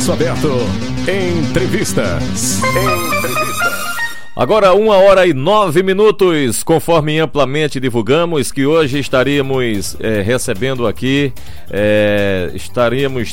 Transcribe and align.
Espaço 0.00 0.12
Aberto. 0.12 0.48
Entrevistas. 1.06 2.62
Entrevistas. 2.62 3.89
Agora, 4.34 4.72
uma 4.74 4.96
hora 4.96 5.26
e 5.26 5.34
nove 5.34 5.82
minutos, 5.82 6.62
conforme 6.62 7.18
amplamente 7.18 7.80
divulgamos, 7.80 8.52
que 8.52 8.64
hoje 8.64 9.00
estaríamos 9.00 9.96
é, 9.98 10.22
recebendo 10.22 10.86
aqui, 10.86 11.32
é, 11.68 12.52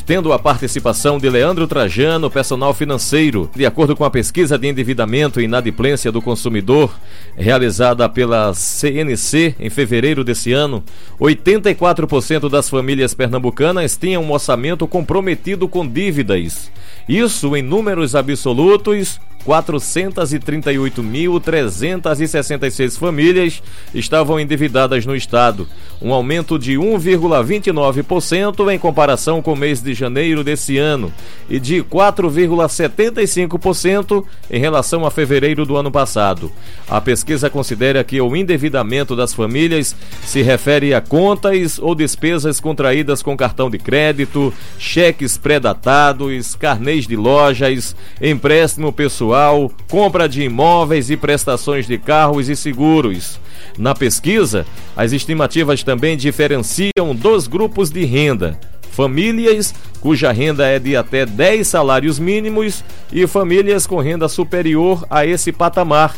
tendo 0.04 0.32
a 0.32 0.40
participação 0.40 1.16
de 1.16 1.30
Leandro 1.30 1.68
Trajano, 1.68 2.28
personal 2.28 2.74
financeiro. 2.74 3.48
De 3.54 3.64
acordo 3.64 3.94
com 3.94 4.04
a 4.04 4.10
pesquisa 4.10 4.58
de 4.58 4.66
endividamento 4.66 5.40
e 5.40 5.44
inadimplência 5.44 6.10
do 6.10 6.20
consumidor, 6.20 6.92
realizada 7.36 8.08
pela 8.08 8.52
CNC 8.52 9.54
em 9.60 9.70
fevereiro 9.70 10.24
desse 10.24 10.52
ano, 10.52 10.82
84% 11.20 12.50
das 12.50 12.68
famílias 12.68 13.14
pernambucanas 13.14 13.96
tinham 13.96 14.24
um 14.24 14.32
orçamento 14.32 14.84
comprometido 14.88 15.68
com 15.68 15.86
dívidas. 15.86 16.72
Isso 17.08 17.56
em 17.56 17.62
números 17.62 18.16
absolutos 18.16 19.20
438.366 21.02 22.98
famílias 22.98 23.62
estavam 23.94 24.40
endividadas 24.40 25.06
no 25.06 25.16
estado, 25.16 25.66
um 26.00 26.12
aumento 26.12 26.56
de 26.58 26.74
1,29% 26.74 28.72
em 28.72 28.78
comparação 28.78 29.42
com 29.42 29.52
o 29.52 29.56
mês 29.56 29.82
de 29.82 29.92
janeiro 29.94 30.44
desse 30.44 30.78
ano 30.78 31.12
e 31.48 31.58
de 31.58 31.82
4,75% 31.82 34.22
em 34.50 34.60
relação 34.60 35.06
a 35.06 35.10
fevereiro 35.10 35.66
do 35.66 35.76
ano 35.76 35.90
passado. 35.90 36.52
A 36.88 37.00
pesquisa 37.00 37.50
considera 37.50 38.04
que 38.04 38.20
o 38.20 38.36
endividamento 38.36 39.16
das 39.16 39.34
famílias 39.34 39.96
se 40.24 40.42
refere 40.42 40.94
a 40.94 41.00
contas 41.00 41.78
ou 41.78 41.94
despesas 41.94 42.60
contraídas 42.60 43.22
com 43.22 43.34
cartão 43.36 43.70
de 43.70 43.78
crédito, 43.78 44.52
cheques 44.78 45.36
pré-datados, 45.36 46.54
carnês 46.54 47.06
de 47.06 47.16
lojas, 47.16 47.96
empréstimo 48.20 48.92
pessoal 48.92 49.72
compra 49.88 50.28
de 50.28 50.42
imóveis 50.42 50.68
e 51.10 51.16
prestações 51.16 51.86
de 51.86 51.98
carros 51.98 52.48
e 52.48 52.56
seguros. 52.56 53.40
Na 53.76 53.94
pesquisa, 53.94 54.66
as 54.96 55.12
estimativas 55.12 55.82
também 55.82 56.16
diferenciam 56.16 57.14
dois 57.14 57.46
grupos 57.46 57.90
de 57.90 58.04
renda: 58.04 58.58
famílias 58.90 59.74
cuja 60.00 60.32
renda 60.32 60.66
é 60.66 60.78
de 60.78 60.96
até 60.96 61.26
10 61.26 61.66
salários 61.66 62.18
mínimos 62.18 62.84
e 63.12 63.26
famílias 63.26 63.86
com 63.86 63.98
renda 63.98 64.28
superior 64.28 65.04
a 65.10 65.26
esse 65.26 65.52
patamar 65.52 66.14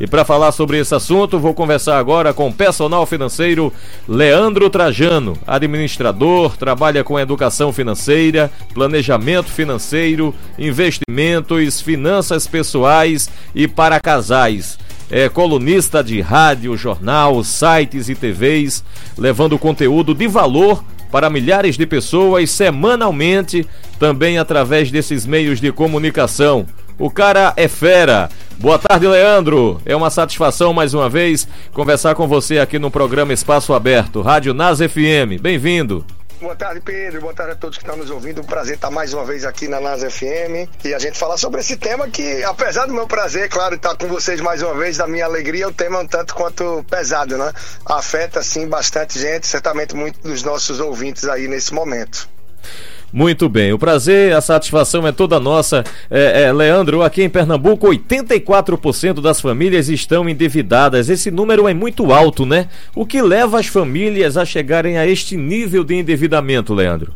e 0.00 0.06
para 0.06 0.24
falar 0.24 0.50
sobre 0.50 0.78
esse 0.78 0.94
assunto, 0.94 1.38
vou 1.38 1.52
conversar 1.52 1.98
agora 1.98 2.32
com 2.32 2.48
o 2.48 2.52
personal 2.52 3.04
financeiro 3.04 3.70
Leandro 4.08 4.70
Trajano, 4.70 5.36
administrador, 5.46 6.56
trabalha 6.56 7.04
com 7.04 7.20
educação 7.20 7.70
financeira, 7.70 8.50
planejamento 8.72 9.50
financeiro, 9.50 10.34
investimentos, 10.58 11.82
finanças 11.82 12.46
pessoais 12.46 13.28
e 13.54 13.68
para 13.68 14.00
casais. 14.00 14.78
É 15.10 15.28
colunista 15.28 16.02
de 16.02 16.18
rádio, 16.22 16.74
jornal, 16.78 17.44
sites 17.44 18.08
e 18.08 18.14
TVs, 18.14 18.82
levando 19.18 19.58
conteúdo 19.58 20.14
de 20.14 20.26
valor 20.26 20.82
para 21.12 21.28
milhares 21.28 21.76
de 21.76 21.84
pessoas 21.84 22.50
semanalmente, 22.50 23.66
também 23.98 24.38
através 24.38 24.90
desses 24.90 25.26
meios 25.26 25.60
de 25.60 25.70
comunicação. 25.72 26.64
O 27.00 27.10
cara 27.10 27.52
é 27.56 27.66
fera. 27.66 28.28
Boa 28.60 28.78
tarde, 28.78 29.06
Leandro. 29.06 29.80
É 29.86 29.96
uma 29.96 30.10
satisfação 30.10 30.74
mais 30.74 30.92
uma 30.92 31.08
vez 31.08 31.48
conversar 31.72 32.14
com 32.14 32.28
você 32.28 32.58
aqui 32.58 32.78
no 32.78 32.90
programa 32.90 33.32
Espaço 33.32 33.72
Aberto, 33.72 34.20
Rádio 34.20 34.52
Nas 34.52 34.80
FM. 34.80 35.40
Bem-vindo. 35.40 36.04
Boa 36.38 36.54
tarde, 36.54 36.78
Pedro. 36.82 37.22
Boa 37.22 37.32
tarde 37.32 37.52
a 37.52 37.56
todos 37.56 37.78
que 37.78 37.84
estão 37.84 37.96
nos 37.96 38.10
ouvindo. 38.10 38.42
Um 38.42 38.44
prazer 38.44 38.74
estar 38.74 38.90
mais 38.90 39.14
uma 39.14 39.24
vez 39.24 39.46
aqui 39.46 39.66
na 39.66 39.80
Nas 39.80 40.02
FM 40.02 40.68
e 40.84 40.92
a 40.92 40.98
gente 40.98 41.18
falar 41.18 41.38
sobre 41.38 41.60
esse 41.60 41.78
tema 41.78 42.06
que, 42.10 42.44
apesar 42.44 42.84
do 42.84 42.92
meu 42.92 43.06
prazer, 43.06 43.48
claro, 43.48 43.76
estar 43.76 43.96
com 43.96 44.06
vocês 44.08 44.42
mais 44.42 44.60
uma 44.60 44.74
vez, 44.74 44.98
da 44.98 45.06
minha 45.06 45.24
alegria, 45.24 45.66
o 45.66 45.72
tema 45.72 45.96
é 45.96 46.02
um 46.02 46.06
tanto 46.06 46.34
quanto 46.34 46.84
pesado, 46.90 47.38
né? 47.38 47.54
Afeta, 47.86 48.42
sim, 48.42 48.68
bastante 48.68 49.18
gente, 49.18 49.46
certamente 49.46 49.96
muitos 49.96 50.20
dos 50.20 50.42
nossos 50.42 50.80
ouvintes 50.80 51.24
aí 51.24 51.48
nesse 51.48 51.72
momento. 51.72 52.28
Muito 53.12 53.48
bem, 53.48 53.72
o 53.72 53.78
prazer, 53.78 54.34
a 54.34 54.40
satisfação 54.40 55.06
é 55.06 55.10
toda 55.10 55.40
nossa. 55.40 55.84
É, 56.08 56.42
é, 56.42 56.52
Leandro, 56.52 57.02
aqui 57.02 57.22
em 57.22 57.28
Pernambuco, 57.28 57.88
84% 57.88 59.20
das 59.20 59.40
famílias 59.40 59.88
estão 59.88 60.28
endividadas. 60.28 61.08
Esse 61.08 61.30
número 61.30 61.66
é 61.66 61.74
muito 61.74 62.12
alto, 62.12 62.46
né? 62.46 62.68
O 62.94 63.04
que 63.04 63.20
leva 63.20 63.58
as 63.58 63.66
famílias 63.66 64.36
a 64.36 64.44
chegarem 64.44 64.96
a 64.96 65.06
este 65.06 65.36
nível 65.36 65.82
de 65.82 65.96
endividamento, 65.96 66.72
Leandro? 66.72 67.12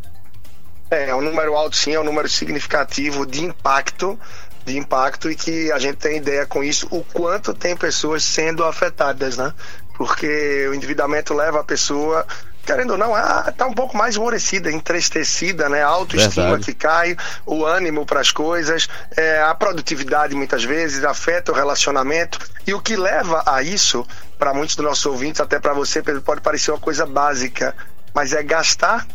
É, 0.90 1.10
é 1.10 1.14
um 1.14 1.22
número 1.22 1.54
alto 1.54 1.76
sim, 1.76 1.94
é 1.94 2.00
um 2.00 2.04
número 2.04 2.28
significativo 2.28 3.24
de 3.24 3.44
impacto 3.44 4.18
de 4.64 4.78
impacto 4.78 5.30
e 5.30 5.34
que 5.34 5.70
a 5.70 5.78
gente 5.78 5.96
tem 5.96 6.16
ideia 6.16 6.46
com 6.46 6.64
isso 6.64 6.88
o 6.90 7.04
quanto 7.04 7.52
tem 7.52 7.76
pessoas 7.76 8.24
sendo 8.24 8.64
afetadas, 8.64 9.36
né? 9.36 9.52
Porque 9.96 10.66
o 10.68 10.74
endividamento 10.74 11.34
leva 11.34 11.60
a 11.60 11.64
pessoa 11.64 12.26
querendo 12.64 12.92
ou 12.92 12.98
não, 12.98 13.14
ah, 13.14 13.52
tá 13.56 13.66
um 13.66 13.72
pouco 13.72 13.96
mais 13.96 14.14
esmorecida, 14.14 14.70
entristecida, 14.70 15.68
né? 15.68 15.82
A 15.82 15.88
autoestima 15.88 16.46
Verdade. 16.46 16.64
que 16.64 16.74
cai, 16.74 17.16
o 17.46 17.64
ânimo 17.64 18.06
para 18.06 18.20
as 18.20 18.30
coisas, 18.30 18.88
é, 19.16 19.42
a 19.42 19.54
produtividade 19.54 20.34
muitas 20.34 20.64
vezes 20.64 21.04
afeta 21.04 21.52
o 21.52 21.54
relacionamento. 21.54 22.38
E 22.66 22.74
o 22.74 22.80
que 22.80 22.96
leva 22.96 23.42
a 23.46 23.62
isso, 23.62 24.06
para 24.38 24.54
muitos 24.54 24.76
dos 24.76 24.84
nossos 24.84 25.06
ouvintes, 25.06 25.40
até 25.40 25.58
para 25.60 25.72
você, 25.72 26.02
pode 26.02 26.40
parecer 26.40 26.70
uma 26.70 26.80
coisa 26.80 27.06
básica, 27.06 27.74
mas 28.14 28.32
é 28.32 28.42
gastar 28.42 29.06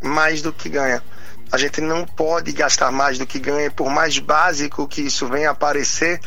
mais 0.00 0.40
do 0.42 0.52
que 0.52 0.68
ganha. 0.68 1.02
A 1.50 1.56
gente 1.56 1.80
não 1.80 2.04
pode 2.04 2.52
gastar 2.52 2.92
mais 2.92 3.18
do 3.18 3.26
que 3.26 3.38
ganha, 3.38 3.70
por 3.70 3.88
mais 3.88 4.18
básico 4.18 4.86
que 4.86 5.00
isso 5.00 5.26
venha 5.26 5.50
a 5.50 5.54
parecer, 5.54 6.20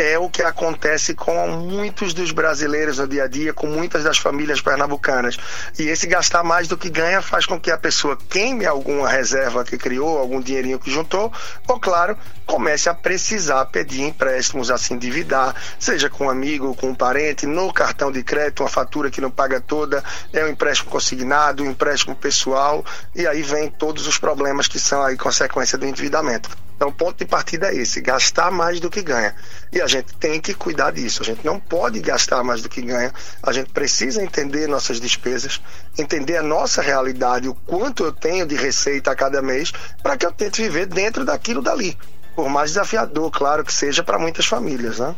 é 0.00 0.18
o 0.18 0.30
que 0.30 0.42
acontece 0.42 1.14
com 1.14 1.48
muitos 1.48 2.14
dos 2.14 2.32
brasileiros 2.32 2.98
no 2.98 3.06
dia 3.06 3.24
a 3.24 3.26
dia, 3.26 3.52
com 3.52 3.66
muitas 3.66 4.02
das 4.02 4.18
famílias 4.18 4.60
pernambucanas. 4.60 5.36
E 5.78 5.88
esse 5.88 6.06
gastar 6.06 6.42
mais 6.42 6.66
do 6.66 6.76
que 6.76 6.88
ganha 6.88 7.20
faz 7.20 7.44
com 7.44 7.60
que 7.60 7.70
a 7.70 7.76
pessoa 7.76 8.16
queime 8.16 8.64
alguma 8.64 9.08
reserva 9.08 9.64
que 9.64 9.76
criou, 9.76 10.18
algum 10.18 10.40
dinheirinho 10.40 10.78
que 10.78 10.90
juntou, 10.90 11.32
ou, 11.68 11.78
claro, 11.78 12.16
comece 12.46 12.88
a 12.88 12.94
precisar 12.94 13.66
pedir 13.66 14.02
empréstimos 14.02 14.70
a 14.70 14.78
se 14.78 14.94
endividar, 14.94 15.54
seja 15.78 16.08
com 16.08 16.26
um 16.26 16.30
amigo, 16.30 16.74
com 16.74 16.88
um 16.88 16.94
parente, 16.94 17.46
no 17.46 17.72
cartão 17.72 18.10
de 18.10 18.22
crédito, 18.22 18.62
uma 18.62 18.68
fatura 18.68 19.10
que 19.10 19.20
não 19.20 19.30
paga 19.30 19.60
toda, 19.60 20.02
é 20.32 20.44
um 20.44 20.48
empréstimo 20.48 20.90
consignado, 20.90 21.62
um 21.62 21.70
empréstimo 21.70 22.16
pessoal, 22.16 22.84
e 23.14 23.26
aí 23.26 23.42
vem 23.42 23.70
todos 23.70 24.06
os 24.06 24.18
problemas 24.18 24.66
que 24.66 24.78
são 24.78 25.02
aí 25.02 25.16
consequência 25.16 25.76
do 25.76 25.86
endividamento. 25.86 26.69
Então, 26.80 26.88
o 26.88 26.92
ponto 26.94 27.18
de 27.18 27.26
partida 27.26 27.68
é 27.68 27.76
esse: 27.76 28.00
gastar 28.00 28.50
mais 28.50 28.80
do 28.80 28.88
que 28.88 29.02
ganha. 29.02 29.34
E 29.70 29.82
a 29.82 29.86
gente 29.86 30.14
tem 30.14 30.40
que 30.40 30.54
cuidar 30.54 30.90
disso. 30.92 31.20
A 31.20 31.26
gente 31.26 31.44
não 31.44 31.60
pode 31.60 32.00
gastar 32.00 32.42
mais 32.42 32.62
do 32.62 32.70
que 32.70 32.80
ganha. 32.80 33.12
A 33.42 33.52
gente 33.52 33.70
precisa 33.70 34.22
entender 34.22 34.66
nossas 34.66 34.98
despesas, 34.98 35.60
entender 35.98 36.38
a 36.38 36.42
nossa 36.42 36.80
realidade, 36.80 37.46
o 37.46 37.54
quanto 37.54 38.02
eu 38.02 38.10
tenho 38.10 38.46
de 38.46 38.54
receita 38.54 39.10
a 39.10 39.14
cada 39.14 39.42
mês, 39.42 39.70
para 40.02 40.16
que 40.16 40.24
eu 40.24 40.32
tente 40.32 40.62
viver 40.62 40.86
dentro 40.86 41.22
daquilo 41.22 41.60
dali. 41.60 41.98
Por 42.34 42.48
mais 42.48 42.70
desafiador, 42.70 43.30
claro 43.30 43.62
que 43.62 43.74
seja 43.74 44.02
para 44.02 44.18
muitas 44.18 44.46
famílias, 44.46 45.00
né? 45.00 45.14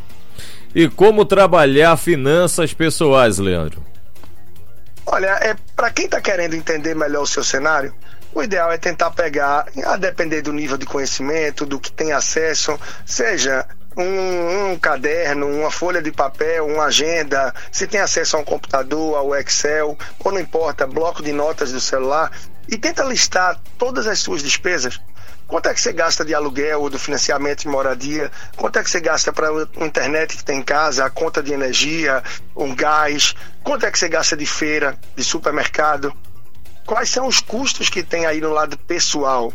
E 0.74 0.88
como 0.88 1.24
trabalhar 1.24 1.96
finanças 1.96 2.74
pessoais, 2.74 3.38
Leandro? 3.38 3.84
Olha, 5.06 5.28
é 5.40 5.54
para 5.76 5.92
quem 5.92 6.06
está 6.06 6.20
querendo 6.20 6.54
entender 6.54 6.96
melhor 6.96 7.22
o 7.22 7.26
seu 7.26 7.44
cenário, 7.44 7.94
o 8.34 8.42
ideal 8.42 8.72
é 8.72 8.78
tentar 8.78 9.10
pegar, 9.10 9.66
a 9.84 9.96
depender 9.96 10.42
do 10.42 10.52
nível 10.52 10.78
de 10.78 10.86
conhecimento, 10.86 11.66
do 11.66 11.78
que 11.78 11.92
tem 11.92 12.12
acesso, 12.12 12.78
seja 13.04 13.66
um, 13.96 14.72
um, 14.72 14.78
caderno, 14.78 15.46
uma 15.46 15.70
folha 15.70 16.00
de 16.00 16.10
papel, 16.10 16.66
uma 16.66 16.84
agenda, 16.84 17.54
se 17.70 17.86
tem 17.86 18.00
acesso 18.00 18.36
a 18.36 18.40
um 18.40 18.44
computador, 18.44 19.16
ao 19.16 19.34
Excel, 19.36 19.98
ou 20.24 20.32
não 20.32 20.40
importa, 20.40 20.86
bloco 20.86 21.22
de 21.22 21.32
notas 21.32 21.72
do 21.72 21.80
celular, 21.80 22.32
e 22.68 22.78
tenta 22.78 23.04
listar 23.04 23.60
todas 23.78 24.06
as 24.06 24.18
suas 24.18 24.42
despesas. 24.42 24.98
Quanto 25.46 25.68
é 25.68 25.74
que 25.74 25.80
você 25.82 25.92
gasta 25.92 26.24
de 26.24 26.34
aluguel 26.34 26.80
ou 26.80 26.88
do 26.88 26.98
financiamento 26.98 27.60
de 27.60 27.68
moradia? 27.68 28.30
Quanto 28.56 28.78
é 28.78 28.82
que 28.82 28.88
você 28.88 29.00
gasta 29.00 29.30
para 29.34 29.48
a 29.50 29.84
internet 29.84 30.38
que 30.38 30.44
tem 30.44 30.60
em 30.60 30.62
casa, 30.62 31.04
a 31.04 31.10
conta 31.10 31.42
de 31.42 31.52
energia, 31.52 32.22
um 32.56 32.74
gás? 32.74 33.34
Quanto 33.62 33.84
é 33.84 33.90
que 33.90 33.98
você 33.98 34.08
gasta 34.08 34.34
de 34.34 34.46
feira, 34.46 34.96
de 35.14 35.22
supermercado? 35.22 36.16
Quais 36.86 37.08
são 37.10 37.26
os 37.26 37.40
custos 37.40 37.88
que 37.88 38.02
tem 38.02 38.26
aí 38.26 38.40
no 38.40 38.50
lado 38.50 38.76
pessoal? 38.78 39.52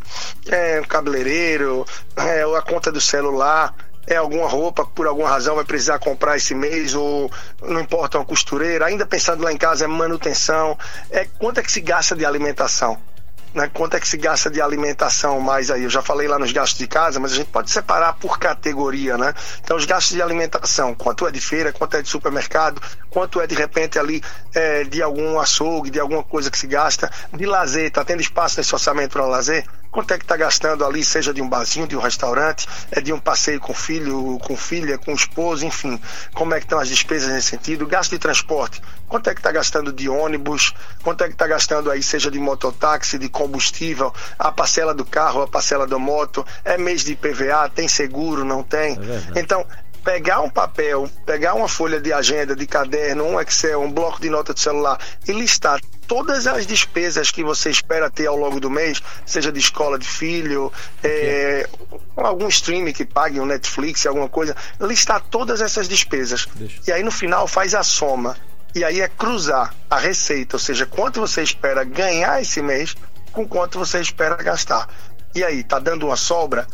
É 0.47 0.79
o 0.79 0.87
cabeleireiro, 0.87 1.85
é 2.15 2.43
a 2.43 2.61
conta 2.61 2.91
do 2.91 3.01
celular, 3.01 3.73
é 4.07 4.15
alguma 4.15 4.47
roupa 4.47 4.85
por 4.85 5.05
alguma 5.05 5.29
razão 5.29 5.55
vai 5.55 5.65
precisar 5.65 5.99
comprar 5.99 6.37
esse 6.37 6.55
mês? 6.55 6.95
Ou 6.95 7.29
não 7.61 7.81
importa 7.81 8.17
uma 8.17 8.25
costureira, 8.25 8.85
ainda 8.85 9.05
pensando 9.05 9.43
lá 9.43 9.51
em 9.51 9.57
casa 9.57 9.85
é 9.85 9.87
manutenção, 9.87 10.77
é 11.11 11.25
quanto 11.25 11.59
é 11.59 11.63
que 11.63 11.71
se 11.71 11.81
gasta 11.81 12.15
de 12.15 12.25
alimentação? 12.25 12.97
Né? 13.53 13.69
Quanto 13.73 13.95
é 13.95 13.99
que 13.99 14.07
se 14.07 14.17
gasta 14.17 14.49
de 14.49 14.61
alimentação 14.61 15.39
mais 15.39 15.71
aí? 15.71 15.83
Eu 15.83 15.89
já 15.89 16.01
falei 16.01 16.27
lá 16.27 16.37
nos 16.37 16.51
gastos 16.51 16.77
de 16.77 16.87
casa, 16.87 17.19
mas 17.19 17.33
a 17.33 17.35
gente 17.35 17.49
pode 17.49 17.71
separar 17.71 18.13
por 18.13 18.37
categoria, 18.37 19.17
né? 19.17 19.33
Então, 19.63 19.77
os 19.77 19.85
gastos 19.85 20.15
de 20.15 20.21
alimentação, 20.21 20.93
quanto 20.93 21.27
é 21.27 21.31
de 21.31 21.41
feira, 21.41 21.71
quanto 21.71 21.97
é 21.97 22.01
de 22.01 22.09
supermercado, 22.09 22.81
quanto 23.09 23.41
é 23.41 23.47
de 23.47 23.55
repente 23.55 23.97
ali 23.97 24.21
é, 24.53 24.83
de 24.83 25.01
algum 25.01 25.39
açougue, 25.39 25.89
de 25.89 25.99
alguma 25.99 26.23
coisa 26.23 26.51
que 26.51 26.57
se 26.57 26.67
gasta, 26.67 27.09
de 27.33 27.45
lazer, 27.45 27.91
tá 27.91 28.03
tendo 28.03 28.21
espaço 28.21 28.59
nesse 28.59 28.73
orçamento 28.73 29.13
para 29.13 29.25
lazer? 29.25 29.65
quanto 29.97 30.13
é 30.13 30.17
que 30.19 30.25
está 30.25 30.37
gastando 30.37 30.85
ali, 30.85 31.03
seja 31.03 31.33
de 31.33 31.41
um 31.41 31.49
barzinho, 31.49 31.87
de 31.87 31.97
um 31.97 31.99
restaurante, 31.99 32.67
é 32.91 33.01
de 33.01 33.11
um 33.11 33.19
passeio 33.19 33.59
com 33.59 33.73
filho, 33.73 34.37
com 34.43 34.55
filha, 34.55 34.95
com 34.95 35.11
esposo, 35.11 35.65
enfim. 35.65 35.99
Como 36.35 36.53
é 36.53 36.59
que 36.59 36.65
estão 36.65 36.77
as 36.77 36.87
despesas 36.87 37.31
nesse 37.31 37.47
sentido? 37.47 37.87
Gasto 37.87 38.11
de 38.11 38.19
transporte, 38.19 38.79
quanto 39.07 39.27
é 39.27 39.33
que 39.33 39.39
está 39.39 39.51
gastando 39.51 39.91
de 39.91 40.07
ônibus, 40.07 40.71
quanto 41.03 41.23
é 41.23 41.27
que 41.27 41.33
está 41.33 41.47
gastando 41.47 41.89
aí, 41.89 42.03
seja 42.03 42.29
de 42.29 42.39
mototáxi, 42.39 43.17
de 43.17 43.27
combustível, 43.37 44.11
a 44.39 44.51
parcela 44.51 44.95
do 44.95 45.05
carro, 45.05 45.43
a 45.43 45.47
parcela 45.47 45.85
da 45.85 45.99
moto, 45.99 46.43
é 46.65 46.75
mês 46.75 47.03
de 47.03 47.11
IPVA, 47.11 47.69
tem 47.73 47.87
seguro, 47.87 48.43
não 48.43 48.63
tem? 48.63 48.97
É 49.35 49.39
então, 49.39 49.63
pegar 50.03 50.41
um 50.41 50.49
papel, 50.49 51.07
pegar 51.25 51.53
uma 51.53 51.67
folha 51.67 52.01
de 52.01 52.11
agenda, 52.11 52.55
de 52.55 52.65
caderno, 52.65 53.25
um 53.25 53.39
Excel, 53.39 53.81
um 53.81 53.91
bloco 53.91 54.19
de 54.19 54.29
nota 54.29 54.53
de 54.53 54.59
celular 54.59 54.97
e 55.27 55.33
listar 55.33 55.79
todas 56.07 56.47
as 56.47 56.65
despesas 56.65 57.29
que 57.29 57.43
você 57.43 57.69
espera 57.69 58.09
ter 58.09 58.25
ao 58.25 58.37
longo 58.37 58.59
do 58.59 58.69
mês, 58.69 59.03
seja 59.25 59.51
de 59.51 59.59
escola 59.59 59.99
de 59.99 60.07
filho, 60.07 60.71
é, 61.03 61.67
algum 62.15 62.47
streaming 62.47 62.93
que 62.93 63.05
pague 63.05 63.39
um 63.39 63.45
Netflix, 63.45 64.05
alguma 64.05 64.29
coisa, 64.29 64.55
listar 64.79 65.21
todas 65.29 65.61
essas 65.61 65.87
despesas. 65.87 66.47
Deixa. 66.55 66.79
E 66.87 66.91
aí 66.91 67.03
no 67.03 67.11
final 67.11 67.47
faz 67.47 67.75
a 67.75 67.83
soma. 67.83 68.35
E 68.73 68.83
aí 68.83 69.01
é 69.01 69.07
cruzar 69.07 69.73
a 69.89 69.97
receita, 69.97 70.55
ou 70.55 70.59
seja, 70.59 70.85
quanto 70.85 71.19
você 71.19 71.41
espera 71.41 71.83
ganhar 71.83 72.41
esse 72.41 72.61
mês 72.61 72.95
com 73.31 73.47
quanto 73.47 73.79
você 73.79 73.99
espera 73.99 74.35
gastar. 74.37 74.87
E 75.35 75.43
aí, 75.43 75.63
tá 75.63 75.79
dando 75.79 76.07
uma 76.07 76.15
sobra? 76.15 76.67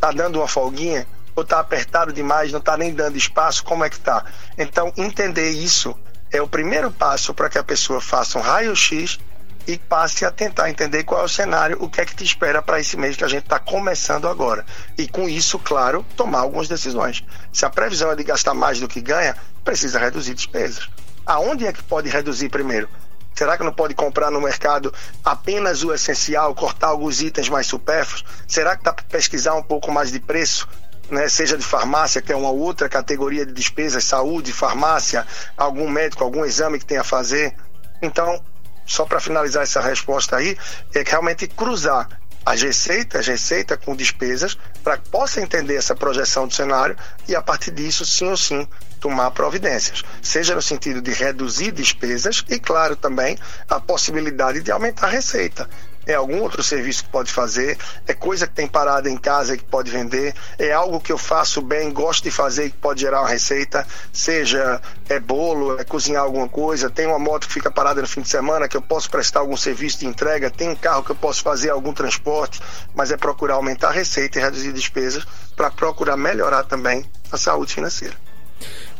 Tá 0.00 0.12
dando 0.12 0.38
uma 0.38 0.48
folguinha? 0.48 1.06
ou 1.34 1.42
está 1.42 1.60
apertado 1.60 2.12
demais, 2.12 2.52
não 2.52 2.58
está 2.58 2.76
nem 2.76 2.92
dando 2.92 3.16
espaço, 3.16 3.64
como 3.64 3.84
é 3.84 3.90
que 3.90 3.96
está? 3.96 4.24
Então, 4.58 4.92
entender 4.96 5.50
isso 5.50 5.96
é 6.30 6.40
o 6.40 6.46
primeiro 6.46 6.90
passo 6.90 7.34
para 7.34 7.48
que 7.48 7.58
a 7.58 7.64
pessoa 7.64 8.00
faça 8.00 8.38
um 8.38 8.42
raio-x 8.42 9.18
e 9.66 9.78
passe 9.78 10.24
a 10.24 10.30
tentar 10.30 10.70
entender 10.70 11.04
qual 11.04 11.22
é 11.22 11.24
o 11.24 11.28
cenário, 11.28 11.76
o 11.80 11.88
que 11.88 12.00
é 12.00 12.04
que 12.04 12.14
te 12.14 12.24
espera 12.24 12.62
para 12.62 12.80
esse 12.80 12.96
mês 12.96 13.16
que 13.16 13.24
a 13.24 13.28
gente 13.28 13.44
está 13.44 13.58
começando 13.58 14.28
agora. 14.28 14.64
E 14.96 15.06
com 15.06 15.28
isso, 15.28 15.58
claro, 15.58 16.04
tomar 16.16 16.40
algumas 16.40 16.68
decisões. 16.68 17.24
Se 17.52 17.64
a 17.64 17.70
previsão 17.70 18.10
é 18.10 18.16
de 18.16 18.24
gastar 18.24 18.54
mais 18.54 18.80
do 18.80 18.88
que 18.88 19.00
ganha, 19.00 19.36
precisa 19.64 19.98
reduzir 19.98 20.34
despesas. 20.34 20.88
Aonde 21.26 21.66
é 21.66 21.72
que 21.72 21.82
pode 21.82 22.08
reduzir 22.08 22.48
primeiro? 22.48 22.88
Será 23.34 23.56
que 23.56 23.64
não 23.64 23.72
pode 23.72 23.94
comprar 23.94 24.30
no 24.30 24.40
mercado 24.40 24.92
apenas 25.24 25.82
o 25.82 25.92
essencial, 25.94 26.54
cortar 26.54 26.88
alguns 26.88 27.22
itens 27.22 27.48
mais 27.48 27.66
supérfluos? 27.66 28.24
Será 28.46 28.76
que 28.76 28.84
dá 28.84 28.92
para 28.92 29.04
pesquisar 29.04 29.54
um 29.54 29.62
pouco 29.62 29.90
mais 29.90 30.12
de 30.12 30.20
preço 30.20 30.68
né, 31.10 31.28
seja 31.28 31.58
de 31.58 31.64
farmácia, 31.64 32.22
que 32.22 32.32
é 32.32 32.36
uma 32.36 32.50
outra 32.50 32.88
categoria 32.88 33.44
de 33.44 33.52
despesas, 33.52 34.04
saúde, 34.04 34.52
farmácia, 34.52 35.26
algum 35.56 35.88
médico, 35.90 36.22
algum 36.22 36.44
exame 36.44 36.78
que 36.78 36.86
tenha 36.86 37.00
a 37.00 37.04
fazer. 37.04 37.54
Então, 38.00 38.40
só 38.86 39.04
para 39.04 39.20
finalizar 39.20 39.62
essa 39.62 39.80
resposta 39.80 40.36
aí, 40.36 40.56
é 40.94 41.04
que 41.04 41.10
realmente 41.10 41.46
cruzar 41.48 42.08
as 42.44 42.62
receitas, 42.62 43.26
receita 43.26 43.76
com 43.76 43.94
despesas, 43.94 44.56
para 44.82 44.96
que 44.96 45.08
possa 45.08 45.40
entender 45.40 45.76
essa 45.76 45.94
projeção 45.94 46.46
do 46.46 46.54
cenário 46.54 46.96
e 47.28 47.36
a 47.36 47.42
partir 47.42 47.70
disso, 47.70 48.04
sim 48.04 48.28
ou 48.28 48.36
sim, 48.36 48.66
tomar 48.98 49.30
providências, 49.30 50.02
seja 50.22 50.54
no 50.54 50.62
sentido 50.62 51.00
de 51.00 51.12
reduzir 51.12 51.72
despesas 51.72 52.44
e, 52.48 52.58
claro, 52.58 52.96
também 52.96 53.38
a 53.68 53.80
possibilidade 53.80 54.62
de 54.62 54.70
aumentar 54.70 55.06
a 55.06 55.10
receita 55.10 55.68
é 56.10 56.14
algum 56.14 56.40
outro 56.42 56.62
serviço 56.62 57.04
que 57.04 57.10
pode 57.10 57.32
fazer, 57.32 57.78
é 58.06 58.12
coisa 58.12 58.46
que 58.46 58.54
tem 58.54 58.66
parada 58.66 59.08
em 59.08 59.16
casa 59.16 59.56
que 59.56 59.64
pode 59.64 59.90
vender, 59.90 60.34
é 60.58 60.72
algo 60.72 61.00
que 61.00 61.12
eu 61.12 61.18
faço 61.18 61.62
bem, 61.62 61.92
gosto 61.92 62.24
de 62.24 62.30
fazer 62.30 62.66
e 62.66 62.70
que 62.70 62.78
pode 62.78 63.00
gerar 63.00 63.20
uma 63.20 63.28
receita, 63.28 63.86
seja 64.12 64.80
é 65.08 65.20
bolo, 65.20 65.80
é 65.80 65.84
cozinhar 65.84 66.22
alguma 66.22 66.48
coisa, 66.48 66.90
tem 66.90 67.06
uma 67.06 67.18
moto 67.18 67.46
que 67.46 67.54
fica 67.54 67.70
parada 67.70 68.00
no 68.00 68.08
fim 68.08 68.22
de 68.22 68.28
semana 68.28 68.68
que 68.68 68.76
eu 68.76 68.82
posso 68.82 69.10
prestar 69.10 69.40
algum 69.40 69.56
serviço 69.56 70.00
de 70.00 70.06
entrega, 70.06 70.50
tem 70.50 70.68
um 70.68 70.76
carro 70.76 71.02
que 71.02 71.10
eu 71.10 71.16
posso 71.16 71.42
fazer 71.42 71.70
algum 71.70 71.92
transporte, 71.92 72.60
mas 72.94 73.10
é 73.10 73.16
procurar 73.16 73.54
aumentar 73.54 73.88
a 73.88 73.92
receita 73.92 74.38
e 74.38 74.42
reduzir 74.42 74.72
despesas 74.72 75.24
para 75.56 75.70
procurar 75.70 76.16
melhorar 76.16 76.64
também 76.64 77.04
a 77.30 77.36
saúde 77.36 77.74
financeira. 77.74 78.29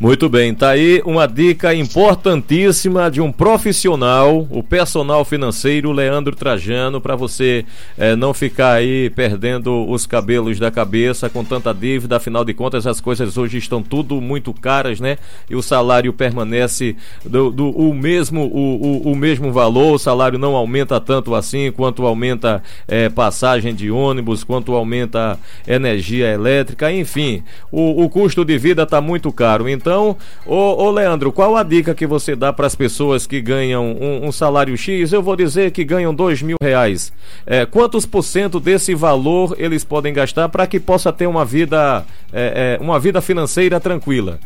Muito 0.00 0.30
bem, 0.30 0.54
tá 0.54 0.70
aí 0.70 1.02
uma 1.04 1.26
dica 1.26 1.74
importantíssima 1.74 3.10
de 3.10 3.20
um 3.20 3.30
profissional, 3.30 4.46
o 4.48 4.62
personal 4.62 5.26
financeiro 5.26 5.92
Leandro 5.92 6.34
Trajano, 6.34 7.02
para 7.02 7.14
você 7.14 7.66
é, 7.98 8.16
não 8.16 8.32
ficar 8.32 8.72
aí 8.72 9.10
perdendo 9.10 9.86
os 9.90 10.06
cabelos 10.06 10.58
da 10.58 10.70
cabeça 10.70 11.28
com 11.28 11.44
tanta 11.44 11.74
dívida. 11.74 12.16
Afinal 12.16 12.46
de 12.46 12.54
contas, 12.54 12.86
as 12.86 12.98
coisas 12.98 13.36
hoje 13.36 13.58
estão 13.58 13.82
tudo 13.82 14.22
muito 14.22 14.54
caras, 14.54 15.00
né? 15.00 15.18
E 15.50 15.54
o 15.54 15.60
salário 15.60 16.14
permanece 16.14 16.96
do, 17.22 17.50
do 17.50 17.68
o 17.68 17.92
mesmo 17.92 18.46
o, 18.46 19.08
o, 19.08 19.12
o, 19.12 19.14
mesmo 19.14 19.52
valor. 19.52 19.96
O 19.96 19.98
salário 19.98 20.38
não 20.38 20.56
aumenta 20.56 20.98
tanto 20.98 21.34
assim 21.34 21.70
quanto 21.70 22.06
aumenta 22.06 22.62
é, 22.88 23.10
passagem 23.10 23.74
de 23.74 23.90
ônibus, 23.90 24.44
quanto 24.44 24.74
aumenta 24.74 25.38
energia 25.68 26.32
elétrica, 26.32 26.90
enfim, 26.90 27.42
o, 27.70 28.02
o 28.02 28.08
custo 28.08 28.46
de 28.46 28.56
vida 28.56 28.84
está 28.84 28.98
muito 28.98 29.30
caro. 29.30 29.68
Então 29.68 29.89
então, 29.90 30.16
ô, 30.46 30.84
ô 30.84 30.90
Leandro, 30.92 31.32
qual 31.32 31.56
a 31.56 31.64
dica 31.64 31.96
que 31.96 32.06
você 32.06 32.36
dá 32.36 32.52
para 32.52 32.64
as 32.64 32.76
pessoas 32.76 33.26
que 33.26 33.40
ganham 33.40 33.90
um, 33.90 34.26
um, 34.26 34.30
salário 34.30 34.76
X? 34.78 35.12
Eu 35.12 35.20
vou 35.20 35.34
dizer 35.34 35.72
que 35.72 35.82
ganham 35.82 36.14
dois 36.14 36.40
mil 36.42 36.56
reais. 36.62 37.12
É, 37.44 37.66
quantos 37.66 38.06
por 38.06 38.22
cento 38.22 38.60
desse 38.60 38.94
valor 38.94 39.56
eles 39.58 39.82
podem 39.82 40.14
gastar 40.14 40.48
para 40.48 40.64
que 40.68 40.78
possa 40.78 41.12
ter 41.12 41.26
uma 41.26 41.44
vida, 41.44 42.06
é, 42.32 42.78
é, 42.78 42.82
uma 42.84 43.00
vida 43.00 43.20
financeira 43.20 43.80
tranquila? 43.80 44.38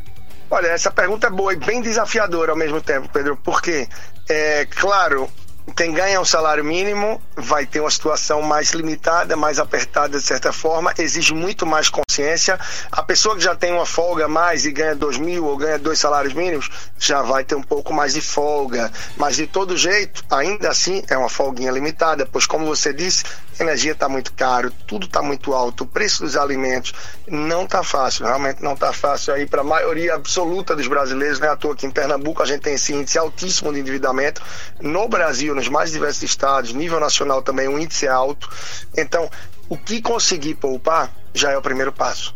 Olha, 0.51 0.69
essa 0.69 0.91
pergunta 0.91 1.27
é 1.27 1.31
boa 1.31 1.53
e 1.53 1.57
bem 1.57 1.83
desafiadora 1.83 2.53
ao 2.53 2.57
mesmo 2.57 2.81
tempo, 2.81 3.07
Pedro, 3.13 3.39
porque, 3.45 3.87
é 4.27 4.67
claro, 4.71 5.29
quem 5.73 5.93
ganha 5.93 6.21
um 6.21 6.25
salário 6.25 6.63
mínimo 6.63 7.21
vai 7.35 7.65
ter 7.65 7.81
uma 7.81 7.91
situação 7.91 8.43
mais 8.43 8.73
limitada, 8.73 9.35
mais 9.35 9.59
apertada 9.59 10.19
de 10.19 10.25
certa 10.25 10.53
forma, 10.53 10.93
exige 10.99 11.33
muito 11.33 11.65
mais 11.65 11.89
consciência. 11.89 12.59
A 12.93 13.03
pessoa 13.03 13.35
que 13.35 13.43
já 13.43 13.57
tem 13.57 13.73
uma 13.73 13.87
folga 13.87 14.29
mais 14.29 14.67
e 14.67 14.73
ganha 14.73 14.95
dois 14.95 15.17
mil 15.17 15.47
ou 15.47 15.57
ganha 15.57 15.79
dois 15.79 15.99
salários 15.99 16.35
mínimos, 16.35 16.71
já 16.99 17.23
vai 17.23 17.45
ter 17.45 17.55
um 17.55 17.63
pouco 17.63 17.95
mais 17.95 18.13
de 18.13 18.21
folga. 18.21 18.93
Mas 19.17 19.37
de 19.37 19.47
todo 19.47 19.77
jeito, 19.77 20.23
ainda 20.31 20.69
assim, 20.69 21.03
é 21.09 21.17
uma 21.17 21.31
folguinha 21.31 21.73
limitada, 21.73 22.29
pois 22.31 22.47
como 22.47 22.67
você 22.67 22.93
disse, 22.93 23.25
a 23.59 23.63
energia 23.63 23.93
está 23.93 24.09
muito 24.09 24.33
caro, 24.35 24.71
tudo 24.87 25.07
está 25.07 25.23
muito 25.23 25.55
alto, 25.55 25.85
o 25.85 25.87
preço 25.87 26.23
dos 26.23 26.37
alimentos 26.37 26.93
não 27.27 27.65
está 27.65 27.83
fácil, 27.83 28.27
realmente 28.27 28.63
não 28.63 28.75
está 28.75 28.93
fácil 28.93 29.33
aí 29.33 29.47
para 29.47 29.63
a 29.63 29.65
maioria 29.65 30.15
absoluta 30.15 30.77
dos 30.77 30.87
brasileiros, 30.87 31.41
não 31.41 31.49
é 31.49 31.51
à 31.51 31.57
toa 31.57 31.75
que 31.75 31.87
em 31.87 31.91
Pernambuco 31.91 32.43
a 32.43 32.47
gente 32.47 32.61
tem 32.61 32.75
esse 32.75 32.93
índice 32.93 33.19
altíssimo 33.19 33.73
de 33.73 33.81
endividamento. 33.81 34.43
No 34.81 35.09
Brasil, 35.09 35.54
nos 35.55 35.69
mais 35.69 35.93
diversos 35.93 36.23
estados, 36.23 36.73
nível 36.73 37.01
nacional 37.01 37.43
também, 37.43 37.69
o 37.69 37.79
índice 37.79 38.07
é 38.07 38.11
alto. 38.11 38.51
Então, 38.97 39.31
o 39.69 39.77
que 39.77 40.03
conseguir 40.03 40.55
poupar 40.57 41.13
já 41.33 41.51
é 41.51 41.57
o 41.57 41.63
primeiro 41.63 41.93
passo. 41.93 42.35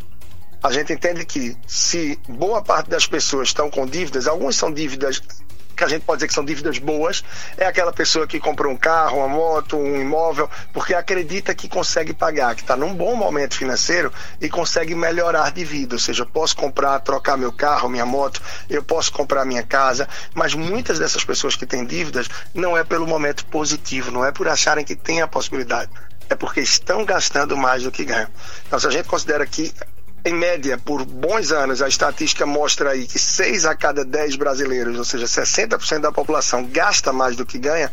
A 0.62 0.72
gente 0.72 0.92
entende 0.92 1.24
que 1.24 1.56
se 1.66 2.18
boa 2.28 2.62
parte 2.62 2.90
das 2.90 3.06
pessoas 3.06 3.48
estão 3.48 3.70
com 3.70 3.86
dívidas, 3.86 4.26
algumas 4.26 4.56
são 4.56 4.72
dívidas 4.72 5.22
que 5.78 5.84
a 5.84 5.88
gente 5.88 6.02
pode 6.02 6.18
dizer 6.18 6.28
que 6.28 6.34
são 6.34 6.44
dívidas 6.44 6.78
boas, 6.78 7.24
é 7.56 7.64
aquela 7.64 7.92
pessoa 7.92 8.26
que 8.26 8.40
comprou 8.40 8.72
um 8.72 8.76
carro, 8.76 9.18
uma 9.18 9.28
moto, 9.28 9.76
um 9.76 10.00
imóvel, 10.00 10.50
porque 10.72 10.92
acredita 10.92 11.54
que 11.54 11.68
consegue 11.68 12.12
pagar, 12.12 12.56
que 12.56 12.62
está 12.62 12.76
num 12.76 12.92
bom 12.92 13.14
momento 13.14 13.56
financeiro 13.56 14.12
e 14.40 14.48
consegue 14.48 14.94
melhorar 14.94 15.52
de 15.52 15.64
vida. 15.64 15.94
Ou 15.94 16.00
seja, 16.00 16.24
eu 16.24 16.26
posso 16.26 16.56
comprar, 16.56 16.98
trocar 16.98 17.36
meu 17.36 17.52
carro, 17.52 17.88
minha 17.88 18.04
moto, 18.04 18.42
eu 18.68 18.82
posso 18.82 19.12
comprar 19.12 19.44
minha 19.44 19.62
casa, 19.62 20.08
mas 20.34 20.52
muitas 20.52 20.98
dessas 20.98 21.24
pessoas 21.24 21.54
que 21.54 21.64
têm 21.64 21.86
dívidas 21.86 22.28
não 22.52 22.76
é 22.76 22.82
pelo 22.82 23.06
momento 23.06 23.46
positivo, 23.46 24.10
não 24.10 24.24
é 24.24 24.32
por 24.32 24.48
acharem 24.48 24.84
que 24.84 24.96
tem 24.96 25.22
a 25.22 25.28
possibilidade 25.28 25.90
é 26.30 26.34
porque 26.34 26.60
estão 26.60 27.06
gastando 27.06 27.56
mais 27.56 27.84
do 27.84 27.90
que 27.90 28.04
ganham. 28.04 28.28
Então, 28.66 28.78
se 28.78 28.86
a 28.86 28.90
gente 28.90 29.08
considera 29.08 29.46
que 29.46 29.72
em 30.28 30.34
média, 30.34 30.76
por 30.78 31.04
bons 31.04 31.50
anos, 31.52 31.80
a 31.80 31.88
estatística 31.88 32.44
mostra 32.44 32.90
aí 32.90 33.06
que 33.06 33.18
6 33.18 33.64
a 33.64 33.74
cada 33.74 34.04
10 34.04 34.36
brasileiros, 34.36 34.98
ou 34.98 35.04
seja, 35.04 35.24
60% 35.24 36.00
da 36.00 36.12
população, 36.12 36.64
gasta 36.66 37.12
mais 37.12 37.34
do 37.34 37.46
que 37.46 37.58
ganha. 37.58 37.90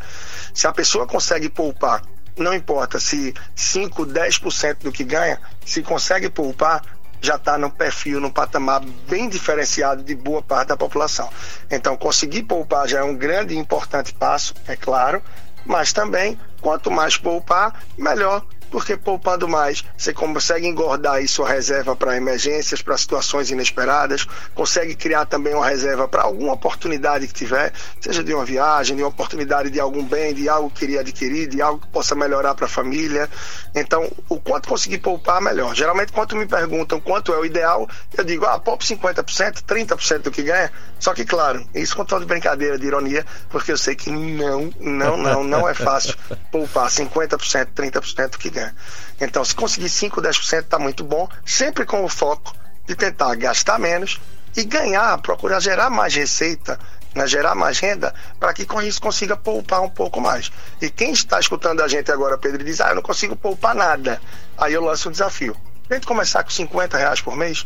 Se 0.54 0.68
a 0.68 0.74
pessoa 0.74 1.08
consegue 1.08 1.50
poupar, 1.50 2.02
não 2.38 2.54
importa 2.54 3.00
se 3.00 3.34
5, 3.56 4.06
10% 4.06 4.84
do 4.84 4.92
que 4.92 5.04
ganha, 5.04 5.40
se 5.66 5.82
consegue 5.82 6.30
poupar, 6.30 6.84
já 7.22 7.36
está 7.36 7.58
no 7.58 7.72
perfil, 7.72 8.20
no 8.20 8.32
patamar 8.32 8.82
bem 9.08 9.30
diferenciado 9.30 10.04
de 10.04 10.14
boa 10.14 10.42
parte 10.42 10.68
da 10.68 10.78
população. 10.78 11.30
Então, 11.72 11.96
conseguir 11.96 12.44
poupar 12.44 12.88
já 12.88 13.00
é 13.00 13.04
um 13.04 13.16
grande 13.16 13.54
e 13.54 13.58
importante 13.58 14.14
passo, 14.14 14.54
é 14.68 14.76
claro, 14.76 15.24
mas 15.66 15.94
também, 15.94 16.38
quanto 16.62 16.92
mais 16.92 17.18
poupar, 17.18 17.82
melhor 17.98 18.46
porque 18.76 18.98
poupando 18.98 19.48
mais, 19.48 19.86
você 19.98 20.12
consegue 20.14 20.68
engordar 20.68 21.14
aí 21.14 21.30
sua 21.30 21.48
reserva 21.48 21.96
para 21.96 22.18
emergências, 22.18 22.82
para 22.82 22.98
situações 22.98 23.50
inesperadas, 23.50 24.28
consegue 24.54 24.94
criar 24.96 25.26
também 25.26 25.54
uma 25.54 25.66
reserva 25.66 26.10
para 26.10 26.24
alguma 26.24 26.52
oportunidade 26.52 27.26
que 27.26 27.34
tiver, 27.34 27.72
seja 28.02 28.22
de 28.22 28.34
uma 28.34 28.44
viagem, 28.44 28.98
de 28.98 29.02
uma 29.02 29.08
oportunidade 29.08 29.70
de 29.70 29.80
algum 29.80 30.04
bem, 30.04 30.34
de 30.34 30.50
algo 30.50 30.70
que 30.70 30.82
queria 30.82 31.00
adquirir, 31.00 31.48
de 31.48 31.62
algo 31.62 31.80
que 31.80 31.88
possa 31.88 32.16
melhorar 32.16 32.54
para 32.54 32.66
a 32.66 32.68
família. 32.68 33.30
Então, 33.74 34.12
o 34.28 34.42
quanto 34.42 34.68
conseguir 34.68 34.98
poupar, 34.98 35.42
melhor. 35.42 35.74
Geralmente, 35.74 36.12
quando 36.12 36.36
me 36.36 36.46
perguntam 36.46 37.00
quanto 37.00 37.32
é 37.32 37.40
o 37.40 37.46
ideal, 37.46 37.88
eu 38.18 38.26
digo, 38.26 38.44
ah, 38.44 38.60
poupe 38.60 38.84
50%, 38.84 39.64
30% 39.64 40.18
do 40.20 40.32
que 40.32 40.44
ganha. 40.44 40.70
Só 41.00 41.14
que, 41.14 41.24
claro, 41.24 41.66
isso 41.74 41.96
com 41.96 42.04
toda 42.04 42.22
de 42.22 42.28
brincadeira, 42.28 42.78
de 42.78 42.86
ironia, 42.86 43.26
porque 43.50 43.72
eu 43.72 43.78
sei 43.78 43.96
que 43.96 44.12
não, 44.12 44.70
não, 44.82 45.16
não, 45.16 45.44
não 45.46 45.70
é 45.70 45.74
fácil 45.74 46.14
poupar 46.52 46.90
50%, 46.90 47.68
30% 47.74 48.32
do 48.32 48.38
que 48.38 48.50
ganha. 48.50 48.65
Ganha. 48.66 48.76
Então, 49.20 49.44
se 49.44 49.56
conseguir 49.56 49.90
5, 49.90 50.22
10% 50.22 50.60
está 50.60 50.80
muito 50.80 51.04
bom, 51.04 51.28
sempre 51.46 51.86
com 51.86 52.04
o 52.04 52.10
foco 52.10 52.56
de 52.86 52.96
tentar 52.96 53.36
gastar 53.36 53.80
menos 53.80 54.20
e 54.56 54.64
ganhar, 54.64 55.18
procurar 55.20 55.60
gerar 55.60 55.90
mais 55.90 56.14
receita, 56.16 56.80
né, 57.14 57.28
gerar 57.28 57.56
mais 57.56 57.80
renda, 57.80 58.14
para 58.40 58.54
que 58.54 58.66
com 58.66 58.82
isso 58.82 59.02
consiga 59.02 59.36
poupar 59.36 59.82
um 59.82 59.90
pouco 59.90 60.20
mais. 60.20 60.52
E 60.82 60.90
quem 60.90 61.12
está 61.12 61.40
escutando 61.40 61.82
a 61.82 61.88
gente 61.88 62.12
agora, 62.12 62.38
Pedro, 62.38 62.64
diz: 62.64 62.82
Ah, 62.82 62.90
eu 62.90 62.96
não 62.96 63.02
consigo 63.02 63.36
poupar 63.36 63.76
nada. 63.76 64.22
Aí 64.58 64.74
eu 64.74 64.84
lanço 64.84 65.10
um 65.10 65.12
desafio. 65.12 65.56
Tente 65.88 66.06
começar 66.06 66.44
com 66.44 66.50
50 66.50 66.98
reais 66.98 67.22
por 67.22 67.36
mês, 67.36 67.66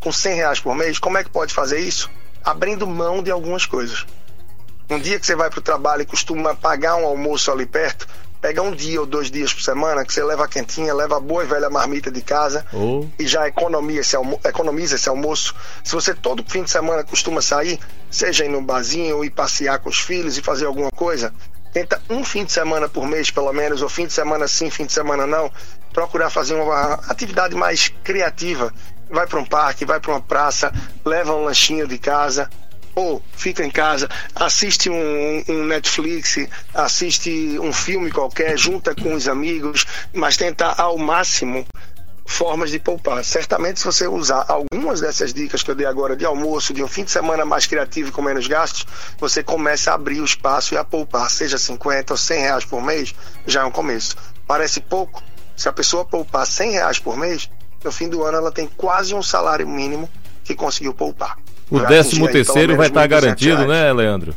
com 0.00 0.12
100 0.12 0.34
reais 0.34 0.60
por 0.60 0.74
mês. 0.74 0.98
Como 0.98 1.18
é 1.18 1.24
que 1.24 1.30
pode 1.30 1.52
fazer 1.52 1.80
isso? 1.80 2.10
Abrindo 2.44 2.86
mão 2.86 3.22
de 3.22 3.30
algumas 3.30 3.66
coisas. 3.66 4.06
Um 4.90 4.98
dia 4.98 5.18
que 5.20 5.26
você 5.26 5.36
vai 5.36 5.50
para 5.50 5.58
o 5.58 5.62
trabalho 5.62 6.02
e 6.02 6.06
costuma 6.06 6.54
pagar 6.54 6.96
um 6.96 7.04
almoço 7.04 7.52
ali 7.52 7.66
perto, 7.66 8.08
pega 8.40 8.62
um 8.62 8.72
dia 8.72 9.00
ou 9.00 9.06
dois 9.06 9.30
dias 9.30 9.52
por 9.52 9.62
semana 9.62 10.04
que 10.04 10.12
você 10.12 10.22
leva 10.22 10.44
a 10.44 10.48
quentinha, 10.48 10.94
leva 10.94 11.16
a 11.16 11.20
boa 11.20 11.44
e 11.44 11.46
velha 11.46 11.68
marmita 11.68 12.10
de 12.10 12.22
casa 12.22 12.64
Oh. 12.72 13.06
e 13.18 13.26
já 13.26 13.46
economiza 13.48 14.00
esse, 14.00 14.16
almo 14.16 14.40
economiza 14.44 14.96
esse 14.96 15.08
almoço. 15.08 15.54
Se 15.82 15.94
você 15.94 16.14
todo 16.14 16.44
fim 16.46 16.62
de 16.62 16.70
semana 16.70 17.02
costuma 17.02 17.40
sair, 17.42 17.78
seja 18.10 18.44
ir 18.44 18.48
num 18.48 18.64
barzinho 18.64 19.16
ou 19.16 19.24
ir 19.24 19.30
passear 19.30 19.78
com 19.78 19.88
os 19.88 19.98
filhos 19.98 20.38
e 20.38 20.42
fazer 20.42 20.66
alguma 20.66 20.90
coisa, 20.90 21.32
tenta 21.72 22.00
um 22.08 22.24
fim 22.24 22.44
de 22.44 22.52
semana 22.52 22.88
por 22.88 23.06
mês, 23.06 23.30
pelo 23.30 23.52
menos, 23.52 23.82
ou 23.82 23.88
fim 23.88 24.06
de 24.06 24.12
semana 24.12 24.46
sim, 24.48 24.70
fim 24.70 24.86
de 24.86 24.92
semana 24.92 25.26
não, 25.26 25.50
procurar 25.92 26.30
fazer 26.30 26.54
uma 26.54 26.94
atividade 27.08 27.54
mais 27.54 27.88
criativa. 28.02 28.72
Vai 29.10 29.26
para 29.26 29.38
um 29.40 29.44
parque, 29.44 29.84
vai 29.84 29.98
para 29.98 30.12
uma 30.12 30.20
praça, 30.20 30.72
leva 31.04 31.34
um 31.34 31.44
lanchinho 31.44 31.88
de 31.88 31.98
casa, 31.98 32.50
ou 32.98 33.22
fica 33.32 33.64
em 33.64 33.70
casa, 33.70 34.08
assiste 34.34 34.90
um, 34.90 35.44
um, 35.48 35.64
Netflix, 35.66 36.36
assiste 36.74 37.56
um 37.60 37.72
filme 37.72 38.10
qualquer, 38.10 38.58
junta 38.58 38.92
com 38.92 39.14
os 39.14 39.28
amigos, 39.28 39.86
mas 40.12 40.36
tenta 40.36 40.66
ao 40.66 40.98
máximo 40.98 41.64
formas 42.26 42.70
de 42.72 42.80
poupar. 42.80 43.24
Certamente, 43.24 43.78
se 43.78 43.86
você 43.86 44.08
usar 44.08 44.44
algumas 44.48 45.00
dessas 45.00 45.32
dicas 45.32 45.62
que 45.62 45.70
eu 45.70 45.76
dei 45.76 45.86
agora 45.86 46.16
de 46.16 46.24
almoço, 46.24 46.74
de 46.74 46.82
um 46.82 46.88
fim 46.88 47.04
de 47.04 47.12
semana 47.12 47.44
mais 47.44 47.66
criativo 47.66 48.08
e 48.08 48.12
com 48.12 48.20
menos 48.20 48.48
gastos, 48.48 48.84
você 49.16 49.44
começa 49.44 49.92
a 49.92 49.94
abrir 49.94 50.20
o 50.20 50.24
espaço 50.24 50.74
e 50.74 50.76
a 50.76 50.82
poupar, 50.82 51.30
seja 51.30 51.56
50 51.56 52.12
ou 52.12 52.16
100 52.16 52.40
reais 52.40 52.64
por 52.64 52.82
mês, 52.82 53.14
já 53.46 53.62
é 53.62 53.64
um 53.64 53.70
começo. 53.70 54.16
Parece 54.44 54.80
pouco, 54.80 55.22
se 55.56 55.68
a 55.68 55.72
pessoa 55.72 56.04
poupar 56.04 56.44
100 56.44 56.72
reais 56.72 56.98
por 56.98 57.16
mês, 57.16 57.48
no 57.84 57.92
fim 57.92 58.08
do 58.08 58.24
ano 58.24 58.38
ela 58.38 58.50
tem 58.50 58.66
quase 58.66 59.14
um 59.14 59.22
salário 59.22 59.68
mínimo 59.68 60.10
que 60.42 60.54
conseguiu 60.54 60.92
poupar. 60.92 61.38
O 61.70 61.80
décimo 61.80 62.28
terceiro 62.28 62.76
vai 62.76 62.86
estar 62.88 63.06
garantido, 63.06 63.66
né, 63.66 63.92
Leandro? 63.92 64.34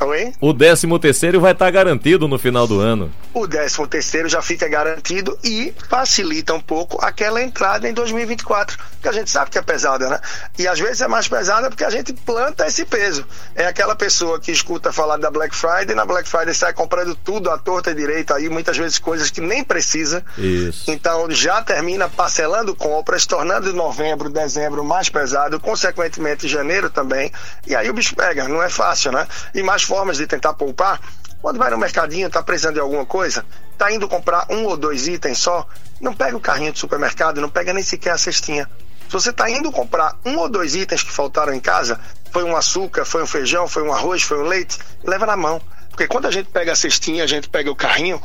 Oi? 0.00 0.32
O 0.40 0.52
décimo 0.52 0.98
terceiro 0.98 1.40
vai 1.40 1.52
estar 1.52 1.70
garantido 1.70 2.26
no 2.26 2.38
final 2.38 2.66
do 2.66 2.80
ano. 2.80 3.12
O 3.34 3.46
décimo 3.46 3.86
terceiro 3.86 4.28
já 4.28 4.40
fica 4.40 4.66
garantido 4.66 5.38
e 5.44 5.74
facilita 5.88 6.54
um 6.54 6.60
pouco 6.60 6.98
aquela 7.04 7.42
entrada 7.42 7.88
em 7.88 7.92
2024, 7.92 8.78
que 9.00 9.08
a 9.08 9.12
gente 9.12 9.30
sabe 9.30 9.50
que 9.50 9.58
é 9.58 9.62
pesada, 9.62 10.08
né? 10.08 10.20
E 10.58 10.66
às 10.66 10.80
vezes 10.80 11.02
é 11.02 11.08
mais 11.08 11.28
pesada 11.28 11.68
porque 11.68 11.84
a 11.84 11.90
gente 11.90 12.12
planta 12.12 12.66
esse 12.66 12.84
peso. 12.86 13.26
É 13.54 13.66
aquela 13.66 13.94
pessoa 13.94 14.40
que 14.40 14.50
escuta 14.50 14.90
falar 14.92 15.18
da 15.18 15.30
Black 15.30 15.54
Friday, 15.54 15.94
na 15.94 16.06
Black 16.06 16.28
Friday 16.28 16.54
sai 16.54 16.72
comprando 16.72 17.14
tudo 17.14 17.50
à 17.50 17.58
torta 17.58 17.90
e 17.90 17.94
direita 17.94 18.36
aí, 18.36 18.48
muitas 18.48 18.76
vezes 18.76 18.98
coisas 18.98 19.30
que 19.30 19.40
nem 19.40 19.62
precisa. 19.62 20.24
Isso. 20.38 20.90
Então 20.90 21.30
já 21.30 21.62
termina 21.62 22.08
parcelando 22.08 22.74
compras, 22.74 23.26
tornando 23.26 23.72
novembro, 23.74 24.30
dezembro 24.30 24.82
mais 24.82 25.10
pesado, 25.10 25.60
consequentemente 25.60 26.48
janeiro 26.48 26.88
também. 26.88 27.30
E 27.66 27.76
aí 27.76 27.90
o 27.90 27.94
bicho 27.94 28.16
pega, 28.16 28.48
não 28.48 28.62
é 28.62 28.70
fácil, 28.70 29.12
né? 29.12 29.26
E 29.54 29.62
mais 29.62 29.84
formas 29.90 30.18
de 30.18 30.26
tentar 30.28 30.52
poupar. 30.52 31.00
Quando 31.42 31.58
vai 31.58 31.68
no 31.68 31.76
mercadinho, 31.76 32.28
está 32.28 32.40
precisando 32.40 32.74
de 32.74 32.80
alguma 32.80 33.04
coisa, 33.04 33.44
está 33.72 33.90
indo 33.90 34.06
comprar 34.06 34.46
um 34.48 34.66
ou 34.66 34.76
dois 34.76 35.08
itens 35.08 35.38
só, 35.38 35.66
não 36.00 36.14
pega 36.14 36.36
o 36.36 36.40
carrinho 36.40 36.72
de 36.72 36.78
supermercado, 36.78 37.40
não 37.40 37.48
pega 37.48 37.72
nem 37.72 37.82
sequer 37.82 38.12
a 38.12 38.18
cestinha. 38.18 38.70
Se 39.08 39.12
você 39.12 39.30
está 39.30 39.50
indo 39.50 39.72
comprar 39.72 40.16
um 40.24 40.38
ou 40.38 40.48
dois 40.48 40.76
itens 40.76 41.02
que 41.02 41.10
faltaram 41.10 41.52
em 41.52 41.58
casa, 41.58 41.98
foi 42.30 42.44
um 42.44 42.54
açúcar, 42.54 43.04
foi 43.04 43.20
um 43.20 43.26
feijão, 43.26 43.66
foi 43.66 43.82
um 43.82 43.92
arroz, 43.92 44.22
foi 44.22 44.38
um 44.38 44.44
leite, 44.44 44.78
leva 45.02 45.26
na 45.26 45.36
mão. 45.36 45.60
Porque 45.88 46.06
quando 46.06 46.26
a 46.26 46.30
gente 46.30 46.48
pega 46.50 46.70
a 46.70 46.76
cestinha, 46.76 47.24
a 47.24 47.26
gente 47.26 47.48
pega 47.48 47.68
o 47.68 47.74
carrinho, 47.74 48.22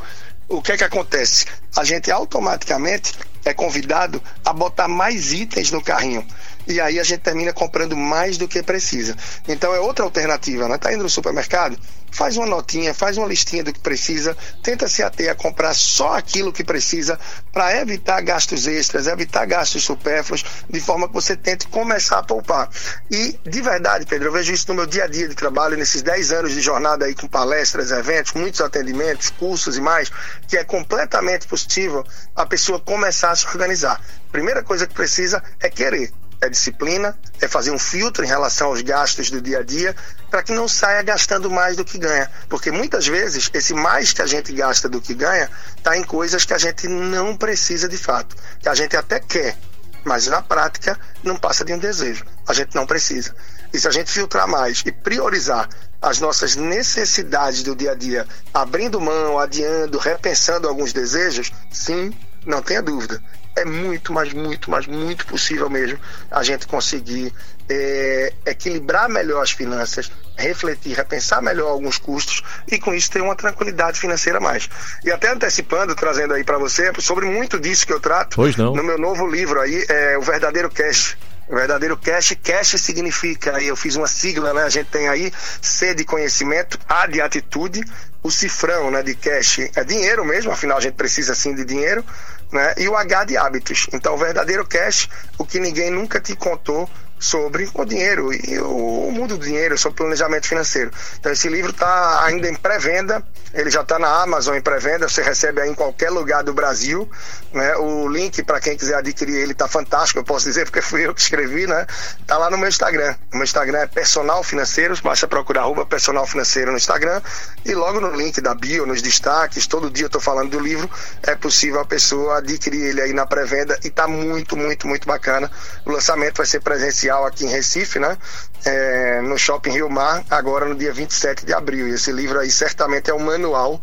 o 0.48 0.62
que 0.62 0.74
é 0.74 0.78
que 0.78 0.84
acontece? 0.84 1.48
A 1.76 1.84
gente 1.84 2.12
automaticamente 2.12 3.14
é 3.44 3.56
convidado 3.56 4.22
a 4.46 4.54
botar 4.54 4.88
mais 4.88 5.34
itens 5.34 5.72
no 5.72 5.82
carrinho. 5.82 6.24
E 6.68 6.82
aí 6.82 7.00
a 7.00 7.04
gente 7.04 7.22
termina 7.22 7.54
comprando 7.54 7.96
mais 7.96 8.38
do 8.38 8.48
que 8.48 8.62
precisa. 8.64 9.16
Então 9.48 9.74
é 9.74 9.80
outra 9.80 10.04
alternativa, 10.04 10.68
né? 10.68 10.78
Tá 10.78 10.94
indo 10.94 11.04
no 11.04 11.10
supermercado, 11.10 11.78
faz 12.16 12.38
uma 12.38 12.46
notinha, 12.46 12.94
faz 12.94 13.18
uma 13.18 13.28
listinha 13.28 13.64
do 13.64 13.74
que 13.74 13.80
precisa, 13.80 14.36
tenta 14.64 14.88
se 14.88 15.04
ater 15.04 15.30
a 15.30 15.36
comprar 15.36 15.74
só 15.74 16.16
aquilo 16.16 16.54
que 16.54 16.64
precisa 16.64 17.20
para 17.52 17.78
evitar 17.82 18.22
gastos 18.22 18.68
extras, 18.68 19.06
evitar 19.06 19.46
gastos 19.46 19.84
supérfluos, 19.84 20.44
de 20.70 20.80
forma 20.80 21.08
que 21.08 21.14
você 21.14 21.36
tente 21.36 21.68
começar 21.68 22.20
a 22.20 22.24
poupar. 22.24 22.70
E 23.12 23.38
de 23.44 23.62
verdade, 23.62 24.06
Pedro, 24.06 24.30
eu 24.30 24.32
vejo 24.32 24.54
isso 24.54 24.66
no 24.70 24.76
meu 24.76 24.86
dia 24.86 25.04
a 25.04 25.08
dia 25.08 25.28
de 25.28 25.36
trabalho, 25.36 25.76
nesses 25.76 26.02
10 26.02 26.32
anos 26.32 26.54
de 26.54 26.62
jornada 26.62 27.06
aí 27.06 27.14
com 27.14 27.28
palestras, 27.28 27.92
eventos, 27.92 28.32
muitos 28.34 28.62
atendimentos, 28.62 29.30
cursos 29.30 29.76
e 29.78 29.82
mais, 29.82 30.10
que 30.48 30.58
é 30.58 30.64
completamente 30.64 31.48
possível 31.48 32.06
a 32.34 32.46
pessoa 32.46 32.80
começar 32.80 33.32
a 33.32 33.36
se 33.36 33.46
organizar. 33.46 34.02
Primeira 34.32 34.64
coisa 34.64 34.88
que 34.88 34.94
precisa 34.94 35.44
é 35.60 35.70
querer 35.70 36.12
é 36.42 36.50
disciplina, 36.50 37.18
é 37.42 37.48
fazer 37.48 37.72
um 37.72 37.80
filtro 37.80 38.24
em 38.24 38.28
relação 38.28 38.68
aos 38.68 38.82
gastos 38.82 39.30
do 39.30 39.42
dia 39.42 39.60
a 39.60 39.64
dia, 39.64 39.96
para 40.30 40.44
que 40.44 40.52
não 40.52 40.68
saia 40.68 41.02
gastando 41.02 41.50
mais 41.50 41.76
do 41.76 41.86
que 41.86 41.98
ganha. 41.98 42.30
Porque 42.50 42.72
muitas 42.72 43.08
vezes 43.08 43.50
esse 43.54 43.74
mais 43.74 44.14
que 44.14 44.22
a 44.22 44.28
gente 44.28 44.54
gasta 44.54 44.90
do 44.90 45.02
que 45.02 45.14
ganha 45.14 45.50
está 45.78 45.98
em 45.98 46.04
coisas 46.04 46.46
que 46.46 46.54
a 46.54 46.58
gente 46.58 46.88
não 46.88 47.36
precisa 47.36 47.88
de 47.88 47.98
fato, 47.98 48.36
que 48.60 48.70
a 48.70 48.76
gente 48.76 48.96
até 48.96 49.20
quer, 49.20 49.58
mas 50.04 50.28
na 50.28 50.42
prática 50.42 51.00
não 51.24 51.36
passa 51.36 51.66
de 51.66 51.74
um 51.74 51.80
desejo. 51.80 52.24
A 52.48 52.54
gente 52.54 52.76
não 52.76 52.86
precisa. 52.86 53.36
E 53.74 53.80
se 53.80 53.88
a 53.88 53.92
gente 53.92 54.12
filtrar 54.12 54.48
mais 54.48 54.84
e 54.86 54.92
priorizar 54.92 55.68
as 56.02 56.20
nossas 56.20 56.56
necessidades 56.56 57.64
do 57.64 57.76
dia 57.76 57.92
a 57.92 57.96
dia, 57.96 58.28
abrindo 58.54 59.02
mão, 59.02 59.40
adiando, 59.40 59.98
repensando 59.98 60.68
alguns 60.68 60.94
desejos, 60.94 61.52
sim, 61.72 62.14
não 62.46 62.62
tenha 62.62 62.82
dúvida 62.82 63.22
é 63.56 63.64
muito, 63.64 64.12
mas 64.12 64.34
muito, 64.34 64.70
mas 64.70 64.86
muito 64.86 65.26
possível 65.26 65.70
mesmo 65.70 65.98
a 66.30 66.44
gente 66.44 66.68
conseguir 66.68 67.34
é, 67.70 68.34
equilibrar 68.46 69.10
melhor 69.10 69.42
as 69.42 69.52
finanças, 69.52 70.12
refletir, 70.38 70.96
repensar 70.96 71.42
melhor 71.42 71.70
alguns 71.70 71.98
custos 71.98 72.44
e 72.70 72.78
com 72.78 72.94
isso 72.94 73.10
ter 73.10 73.22
uma 73.22 73.36
tranquilidade 73.36 74.00
financeira 74.00 74.40
mais. 74.40 74.70
E 75.04 75.12
até 75.12 75.32
antecipando, 75.32 75.96
trazendo 75.96 76.34
aí 76.34 76.44
para 76.44 76.58
você 76.58 76.92
sobre 77.00 77.26
muito 77.26 77.60
disso 77.60 77.88
que 77.88 77.94
eu 77.94 78.00
trato 78.00 78.36
pois 78.36 78.58
não. 78.58 78.76
no 78.76 78.84
meu 78.84 78.98
novo 78.98 79.26
livro 79.26 79.62
aí, 79.62 79.86
é 79.88 80.18
o 80.18 80.22
verdadeiro 80.22 80.70
cash. 80.70 81.18
O 81.48 81.56
verdadeiro 81.56 81.96
cash, 81.96 82.36
cash 82.44 82.70
significa, 82.82 83.56
aí 83.56 83.68
eu 83.68 83.76
fiz 83.76 83.96
uma 83.96 84.08
sigla, 84.08 84.52
né? 84.52 84.64
A 84.64 84.70
gente 84.70 84.88
tem 84.88 85.08
aí 85.08 85.32
C 85.62 85.94
de 85.94 86.04
conhecimento, 86.04 86.80
A 86.90 87.06
de 87.06 87.22
atitude, 87.22 87.82
o 88.26 88.32
cifrão, 88.32 88.90
né, 88.90 89.04
de 89.04 89.14
cash 89.14 89.70
é 89.76 89.84
dinheiro 89.84 90.26
mesmo, 90.26 90.52
afinal 90.52 90.80
a 90.80 90.82
gente 90.82 90.96
precisa 90.96 91.36
sim 91.36 91.54
de 91.54 91.64
dinheiro, 91.64 92.04
né? 92.52 92.74
E 92.78 92.88
o 92.88 92.96
H 92.96 93.26
de 93.26 93.38
hábitos. 93.38 93.88
Então, 93.94 94.16
o 94.16 94.18
verdadeiro 94.18 94.66
cash, 94.66 95.10
o 95.38 95.46
que 95.46 95.60
ninguém 95.60 95.90
nunca 95.90 96.20
te 96.20 96.36
contou 96.36 96.90
sobre 97.26 97.68
o 97.74 97.84
dinheiro 97.84 98.32
e 98.32 98.60
o 98.60 99.10
mundo 99.12 99.36
do 99.36 99.44
dinheiro, 99.44 99.78
sobre 99.78 99.98
planejamento 99.98 100.48
financeiro. 100.48 100.92
Então 101.20 101.32
esse 101.32 101.50
livro 101.50 101.72
está 101.72 102.24
ainda 102.24 102.48
em 102.48 102.54
pré-venda, 102.54 103.24
ele 103.52 103.72
já 103.72 103.82
está 103.82 103.98
na 103.98 104.22
Amazon 104.22 104.56
em 104.56 104.62
pré-venda, 104.62 105.10
você 105.10 105.24
recebe 105.24 105.60
aí 105.60 105.70
em 105.70 105.74
qualquer 105.74 106.12
lugar 106.12 106.44
do 106.44 106.54
Brasil, 106.54 107.10
né? 107.52 107.76
O 107.78 108.08
link 108.08 108.44
para 108.44 108.60
quem 108.60 108.78
quiser 108.78 108.96
adquirir 108.96 109.38
ele 109.38 109.54
está 109.54 109.68
fantástico, 109.68 110.20
eu 110.20 110.24
posso 110.24 110.46
dizer 110.46 110.66
porque 110.70 110.82
fui 110.82 111.08
eu 111.08 111.16
que 111.16 111.22
escrevi, 111.22 111.66
né? 111.66 111.88
Tá 112.28 112.38
lá 112.38 112.50
no 112.52 112.58
meu 112.58 112.70
Instagram. 112.70 113.16
O 113.34 113.38
meu 113.38 113.44
Instagram 113.44 113.80
é 113.80 113.88
Personal 113.88 114.44
Financeiros, 114.44 115.00
basta 115.00 115.28
procurar 115.28 115.62
arroba 115.62 115.86
Personal 115.86 116.28
Financeiro 116.28 116.70
no 116.72 116.78
Instagram 116.78 117.22
e 117.66 117.74
logo 117.74 118.00
no 118.00 118.12
link 118.12 118.40
da 118.40 118.54
bio, 118.54 118.86
nos 118.86 119.02
destaques, 119.02 119.66
todo 119.66 119.90
dia 119.90 120.06
eu 120.06 120.08
estou 120.08 120.22
falando 120.22 120.52
do 120.52 120.60
livro, 120.60 120.88
é 121.24 121.36
possível 121.36 121.80
a 121.80 121.86
pessoa 121.86 122.38
adquirir 122.38 122.84
ele 122.84 123.02
aí 123.02 123.14
na 123.14 123.26
pré-venda 123.26 123.80
e 123.84 123.90
tá 123.90 124.08
muito, 124.08 124.56
muito, 124.56 124.88
muito 124.88 125.08
bacana. 125.08 125.50
O 125.86 125.92
lançamento 125.92 126.38
vai 126.38 126.46
ser 126.46 126.60
presencial 126.60 127.15
aqui 127.24 127.46
em 127.46 127.50
Recife, 127.50 128.00
né? 128.00 128.18
É, 128.66 129.22
no 129.22 129.38
Shopping 129.38 129.70
Rio 129.70 129.90
Mar, 129.90 130.26
agora 130.30 130.66
no 130.66 130.74
dia 130.74 130.92
27 130.92 131.46
de 131.46 131.54
abril. 131.54 131.88
E 131.88 131.92
esse 131.92 132.12
livro 132.12 132.40
aí 132.40 132.50
certamente 132.50 133.12
é 133.12 133.14
um 133.14 133.20
manual 133.20 133.80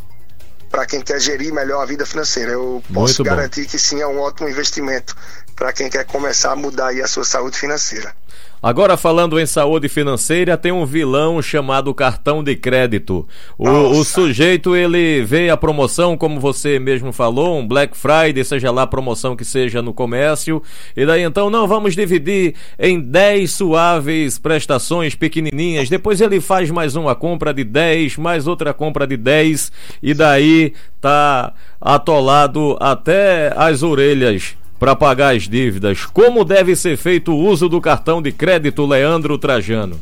para 0.68 0.86
quem 0.86 1.00
quer 1.00 1.20
gerir 1.20 1.52
melhor 1.52 1.82
a 1.82 1.86
vida 1.86 2.04
financeira. 2.04 2.52
Eu 2.52 2.82
posso 2.92 3.22
Muito 3.22 3.24
garantir 3.24 3.62
bom. 3.62 3.68
que 3.68 3.78
sim, 3.78 4.00
é 4.00 4.06
um 4.06 4.18
ótimo 4.18 4.48
investimento 4.48 5.14
para 5.62 5.72
quem 5.72 5.88
quer 5.88 6.04
começar 6.04 6.50
a 6.50 6.56
mudar 6.56 6.88
aí 6.88 7.00
a 7.00 7.06
sua 7.06 7.22
saúde 7.22 7.56
financeira. 7.56 8.12
Agora 8.60 8.96
falando 8.96 9.38
em 9.38 9.46
saúde 9.46 9.88
financeira, 9.88 10.56
tem 10.56 10.72
um 10.72 10.84
vilão 10.84 11.40
chamado 11.40 11.94
cartão 11.94 12.42
de 12.42 12.56
crédito. 12.56 13.28
O, 13.56 13.68
o, 13.68 14.04
sujeito 14.04 14.74
ele 14.74 15.22
vê 15.22 15.50
a 15.50 15.56
promoção, 15.56 16.16
como 16.16 16.40
você 16.40 16.80
mesmo 16.80 17.12
falou, 17.12 17.60
um 17.60 17.66
Black 17.66 17.96
Friday, 17.96 18.44
seja 18.44 18.72
lá 18.72 18.82
a 18.82 18.86
promoção 18.88 19.36
que 19.36 19.44
seja 19.44 19.80
no 19.80 19.94
comércio, 19.94 20.60
e 20.96 21.06
daí 21.06 21.22
então 21.22 21.48
não 21.48 21.68
vamos 21.68 21.94
dividir 21.94 22.56
em 22.76 23.00
10 23.00 23.48
suaves 23.48 24.38
prestações 24.38 25.14
pequenininhas. 25.14 25.88
Depois 25.88 26.20
ele 26.20 26.40
faz 26.40 26.72
mais 26.72 26.96
uma 26.96 27.14
compra 27.14 27.54
de 27.54 27.62
10, 27.62 28.16
mais 28.16 28.48
outra 28.48 28.74
compra 28.74 29.06
de 29.06 29.16
10 29.16 29.70
e 30.02 30.12
daí 30.12 30.72
tá 31.00 31.52
atolado 31.80 32.76
até 32.80 33.52
as 33.56 33.84
orelhas 33.84 34.56
para 34.82 34.96
pagar 34.96 35.36
as 35.36 35.44
dívidas. 35.44 36.06
Como 36.06 36.44
deve 36.44 36.74
ser 36.74 36.96
feito 36.96 37.30
o 37.30 37.36
uso 37.36 37.68
do 37.68 37.80
cartão 37.80 38.20
de 38.20 38.32
crédito 38.32 38.84
Leandro 38.84 39.38
Trajano? 39.38 40.00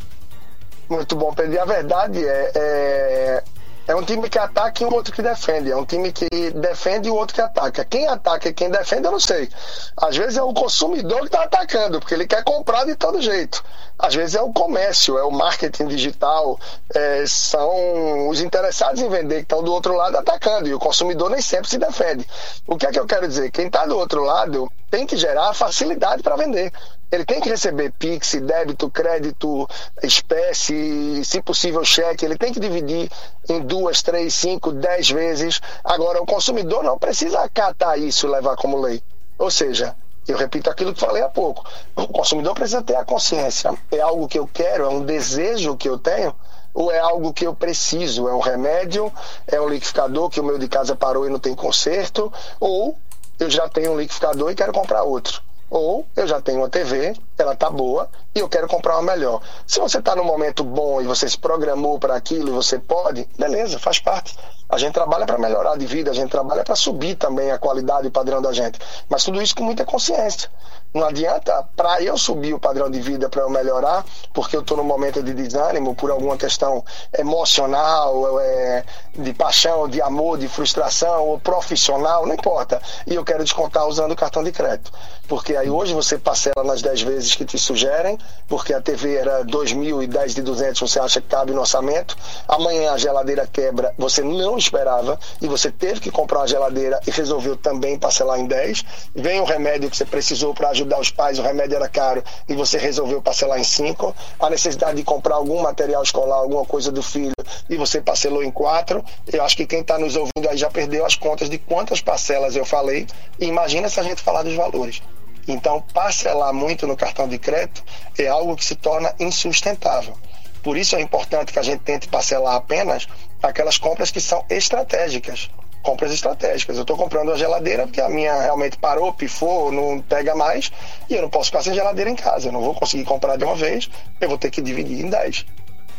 Muito 0.88 1.14
bom, 1.16 1.34
Pedro. 1.34 1.52
E 1.52 1.58
a 1.58 1.66
verdade 1.66 2.24
é, 2.24 2.52
é, 2.54 3.44
é 3.88 3.94
um 3.94 4.02
time 4.02 4.26
que 4.26 4.38
ataca 4.38 4.82
e 4.82 4.86
um 4.86 4.94
outro 4.94 5.12
que 5.12 5.20
defende. 5.20 5.70
É 5.70 5.76
um 5.76 5.84
time 5.84 6.10
que 6.10 6.26
defende 6.52 7.08
e 7.08 7.10
o 7.10 7.14
outro 7.14 7.34
que 7.34 7.42
ataca. 7.42 7.84
Quem 7.84 8.08
ataca 8.08 8.48
e 8.48 8.54
quem 8.54 8.70
defende, 8.70 9.04
eu 9.04 9.12
não 9.12 9.20
sei. 9.20 9.50
Às 9.98 10.16
vezes 10.16 10.38
é 10.38 10.42
o 10.42 10.54
consumidor 10.54 11.20
que 11.20 11.26
está 11.26 11.42
atacando, 11.42 12.00
porque 12.00 12.14
ele 12.14 12.26
quer 12.26 12.42
comprar 12.42 12.86
de 12.86 12.94
todo 12.94 13.20
jeito. 13.20 13.62
Às 14.02 14.14
vezes 14.14 14.34
é 14.34 14.40
o 14.40 14.52
comércio, 14.52 15.18
é 15.18 15.24
o 15.24 15.30
marketing 15.30 15.86
digital, 15.86 16.58
é, 16.94 17.24
são 17.26 18.28
os 18.28 18.40
interessados 18.40 19.00
em 19.02 19.08
vender 19.08 19.36
que 19.36 19.42
estão 19.42 19.62
do 19.62 19.72
outro 19.72 19.94
lado 19.94 20.16
atacando. 20.16 20.68
E 20.68 20.74
o 20.74 20.78
consumidor 20.78 21.30
nem 21.30 21.42
sempre 21.42 21.68
se 21.68 21.76
defende. 21.76 22.26
O 22.66 22.76
que 22.76 22.86
é 22.86 22.90
que 22.90 22.98
eu 22.98 23.06
quero 23.06 23.28
dizer? 23.28 23.50
Quem 23.50 23.66
está 23.66 23.84
do 23.84 23.98
outro 23.98 24.24
lado 24.24 24.70
tem 24.90 25.06
que 25.06 25.16
gerar 25.16 25.52
facilidade 25.52 26.22
para 26.22 26.36
vender. 26.36 26.72
Ele 27.12 27.24
tem 27.24 27.40
que 27.40 27.48
receber 27.48 27.92
Pix, 27.98 28.36
débito, 28.40 28.88
crédito, 28.88 29.68
espécie, 30.02 31.22
se 31.24 31.42
possível 31.42 31.84
cheque. 31.84 32.24
Ele 32.24 32.38
tem 32.38 32.52
que 32.52 32.60
dividir 32.60 33.10
em 33.48 33.60
duas, 33.60 34.00
três, 34.00 34.32
cinco, 34.34 34.72
dez 34.72 35.10
vezes. 35.10 35.60
Agora, 35.84 36.22
o 36.22 36.26
consumidor 36.26 36.82
não 36.82 36.98
precisa 36.98 37.40
acatar 37.40 37.98
isso 37.98 38.26
e 38.26 38.30
levar 38.30 38.56
como 38.56 38.80
lei. 38.80 39.02
Ou 39.38 39.50
seja, 39.50 39.94
eu 40.26 40.36
repito 40.36 40.70
aquilo 40.70 40.94
que 40.94 41.00
falei 41.00 41.22
há 41.22 41.28
pouco. 41.28 41.64
O 41.96 42.06
consumidor 42.08 42.54
precisa 42.54 42.82
ter 42.82 42.96
a 42.96 43.04
consciência. 43.04 43.76
É 43.90 44.00
algo 44.00 44.28
que 44.28 44.38
eu 44.38 44.46
quero, 44.46 44.84
é 44.84 44.88
um 44.88 45.04
desejo 45.04 45.76
que 45.76 45.88
eu 45.88 45.98
tenho, 45.98 46.34
ou 46.72 46.92
é 46.92 46.98
algo 46.98 47.32
que 47.32 47.46
eu 47.46 47.54
preciso? 47.54 48.28
É 48.28 48.34
um 48.34 48.40
remédio? 48.40 49.12
É 49.46 49.60
um 49.60 49.68
liquidificador 49.68 50.30
que 50.30 50.40
o 50.40 50.44
meu 50.44 50.58
de 50.58 50.68
casa 50.68 50.94
parou 50.94 51.26
e 51.26 51.30
não 51.30 51.38
tem 51.38 51.54
conserto? 51.54 52.32
Ou 52.58 52.96
eu 53.38 53.50
já 53.50 53.68
tenho 53.68 53.92
um 53.92 53.96
liquidificador 53.96 54.50
e 54.50 54.54
quero 54.54 54.72
comprar 54.72 55.02
outro? 55.02 55.42
Ou 55.68 56.06
eu 56.16 56.26
já 56.26 56.40
tenho 56.40 56.58
uma 56.58 56.68
TV, 56.68 57.14
ela 57.42 57.54
tá 57.54 57.70
boa 57.70 58.08
e 58.34 58.38
eu 58.38 58.48
quero 58.48 58.68
comprar 58.68 58.98
uma 58.98 59.12
melhor. 59.12 59.40
Se 59.66 59.80
você 59.80 59.98
está 59.98 60.14
num 60.14 60.24
momento 60.24 60.62
bom 60.62 61.00
e 61.00 61.04
você 61.04 61.28
se 61.28 61.38
programou 61.38 61.98
para 61.98 62.14
aquilo 62.14 62.48
e 62.48 62.52
você 62.52 62.78
pode, 62.78 63.28
beleza, 63.38 63.78
faz 63.78 63.98
parte. 63.98 64.36
A 64.70 64.78
gente 64.78 64.92
trabalha 64.92 65.26
para 65.26 65.36
melhorar 65.36 65.76
de 65.76 65.84
vida, 65.84 66.12
a 66.12 66.14
gente 66.14 66.30
trabalha 66.30 66.62
para 66.62 66.76
subir 66.76 67.16
também 67.16 67.50
a 67.50 67.58
qualidade 67.58 68.04
e 68.04 68.08
o 68.08 68.12
padrão 68.12 68.40
da 68.40 68.52
gente. 68.52 68.78
Mas 69.08 69.24
tudo 69.24 69.42
isso 69.42 69.54
com 69.54 69.64
muita 69.64 69.84
consciência. 69.84 70.48
Não 70.94 71.06
adianta 71.06 71.68
para 71.76 72.02
eu 72.02 72.16
subir 72.16 72.54
o 72.54 72.58
padrão 72.58 72.88
de 72.88 73.00
vida, 73.00 73.28
para 73.28 73.42
eu 73.42 73.50
melhorar, 73.50 74.04
porque 74.32 74.56
eu 74.56 74.60
estou 74.60 74.76
num 74.76 74.84
momento 74.84 75.22
de 75.22 75.34
desânimo 75.34 75.94
por 75.94 76.10
alguma 76.10 76.36
questão 76.36 76.84
emocional, 77.16 78.40
é, 78.40 78.84
de 79.16 79.32
paixão, 79.32 79.88
de 79.88 80.00
amor, 80.00 80.38
de 80.38 80.48
frustração, 80.48 81.26
ou 81.28 81.38
profissional, 81.38 82.24
não 82.26 82.34
importa. 82.34 82.80
E 83.06 83.14
eu 83.14 83.24
quero 83.24 83.42
descontar 83.42 83.86
usando 83.86 84.12
o 84.12 84.16
cartão 84.16 84.42
de 84.42 84.52
crédito. 84.52 84.92
Porque 85.28 85.56
aí 85.56 85.70
hoje 85.70 85.94
você 85.94 86.18
parcela 86.18 86.64
nas 86.64 86.82
10 86.82 87.02
vezes 87.02 87.29
que 87.36 87.44
te 87.44 87.58
sugerem, 87.58 88.18
porque 88.48 88.72
a 88.72 88.80
TV 88.80 89.16
era 89.16 89.42
2 89.44 89.72
mil 89.72 90.02
e 90.02 90.06
10 90.06 90.34
de 90.34 90.42
200 90.42 90.80
você 90.80 90.98
acha 90.98 91.20
que 91.20 91.28
cabe 91.28 91.52
no 91.52 91.60
orçamento. 91.60 92.16
Amanhã 92.48 92.92
a 92.92 92.98
geladeira 92.98 93.46
quebra, 93.46 93.94
você 93.96 94.22
não 94.22 94.56
esperava 94.58 95.18
e 95.40 95.46
você 95.46 95.70
teve 95.70 96.00
que 96.00 96.10
comprar 96.10 96.40
uma 96.40 96.48
geladeira 96.48 97.00
e 97.06 97.10
resolveu 97.10 97.56
também 97.56 97.98
parcelar 97.98 98.38
em 98.38 98.46
10. 98.46 98.84
Vem 99.14 99.40
o 99.40 99.44
remédio 99.44 99.90
que 99.90 99.96
você 99.96 100.04
precisou 100.04 100.54
para 100.54 100.70
ajudar 100.70 101.00
os 101.00 101.10
pais, 101.10 101.38
o 101.38 101.42
remédio 101.42 101.76
era 101.76 101.88
caro 101.88 102.22
e 102.48 102.54
você 102.54 102.78
resolveu 102.78 103.22
parcelar 103.22 103.58
em 103.58 103.64
5. 103.64 104.14
A 104.38 104.50
necessidade 104.50 104.96
de 104.96 105.04
comprar 105.04 105.36
algum 105.36 105.62
material 105.62 106.02
escolar, 106.02 106.36
alguma 106.36 106.64
coisa 106.64 106.90
do 106.90 107.02
filho 107.02 107.32
e 107.68 107.76
você 107.76 108.00
parcelou 108.00 108.42
em 108.42 108.50
4. 108.50 109.04
Eu 109.32 109.44
acho 109.44 109.56
que 109.56 109.66
quem 109.66 109.80
está 109.80 109.98
nos 109.98 110.16
ouvindo 110.16 110.48
aí 110.48 110.56
já 110.56 110.70
perdeu 110.70 111.04
as 111.04 111.14
contas 111.14 111.48
de 111.48 111.58
quantas 111.58 112.00
parcelas 112.00 112.56
eu 112.56 112.64
falei. 112.64 113.06
E 113.38 113.46
imagina 113.46 113.88
se 113.88 114.00
a 114.00 114.02
gente 114.02 114.22
falar 114.22 114.42
dos 114.42 114.54
valores. 114.54 115.00
Então, 115.48 115.82
parcelar 115.94 116.52
muito 116.52 116.86
no 116.86 116.96
cartão 116.96 117.28
de 117.28 117.38
crédito 117.38 117.84
é 118.18 118.28
algo 118.28 118.56
que 118.56 118.64
se 118.64 118.74
torna 118.74 119.14
insustentável. 119.18 120.16
Por 120.62 120.76
isso 120.76 120.94
é 120.96 121.00
importante 121.00 121.52
que 121.52 121.58
a 121.58 121.62
gente 121.62 121.80
tente 121.80 122.08
parcelar 122.08 122.54
apenas 122.54 123.08
aquelas 123.42 123.78
compras 123.78 124.10
que 124.10 124.20
são 124.20 124.44
estratégicas. 124.50 125.50
Compras 125.82 126.12
estratégicas. 126.12 126.76
Eu 126.76 126.82
estou 126.82 126.96
comprando 126.96 127.28
uma 127.28 127.38
geladeira 127.38 127.86
porque 127.86 128.00
a 128.00 128.08
minha 128.08 128.38
realmente 128.38 128.76
parou, 128.76 129.12
pifou, 129.14 129.72
não 129.72 130.00
pega 130.02 130.34
mais 130.34 130.70
e 131.08 131.14
eu 131.14 131.22
não 131.22 131.30
posso 131.30 131.46
ficar 131.46 131.62
sem 131.62 131.72
geladeira 131.72 132.10
em 132.10 132.14
casa. 132.14 132.48
Eu 132.48 132.52
não 132.52 132.60
vou 132.60 132.74
conseguir 132.74 133.04
comprar 133.04 133.36
de 133.36 133.44
uma 133.44 133.54
vez, 133.54 133.88
eu 134.20 134.28
vou 134.28 134.36
ter 134.36 134.50
que 134.50 134.60
dividir 134.60 135.02
em 135.02 135.08
10. 135.08 135.46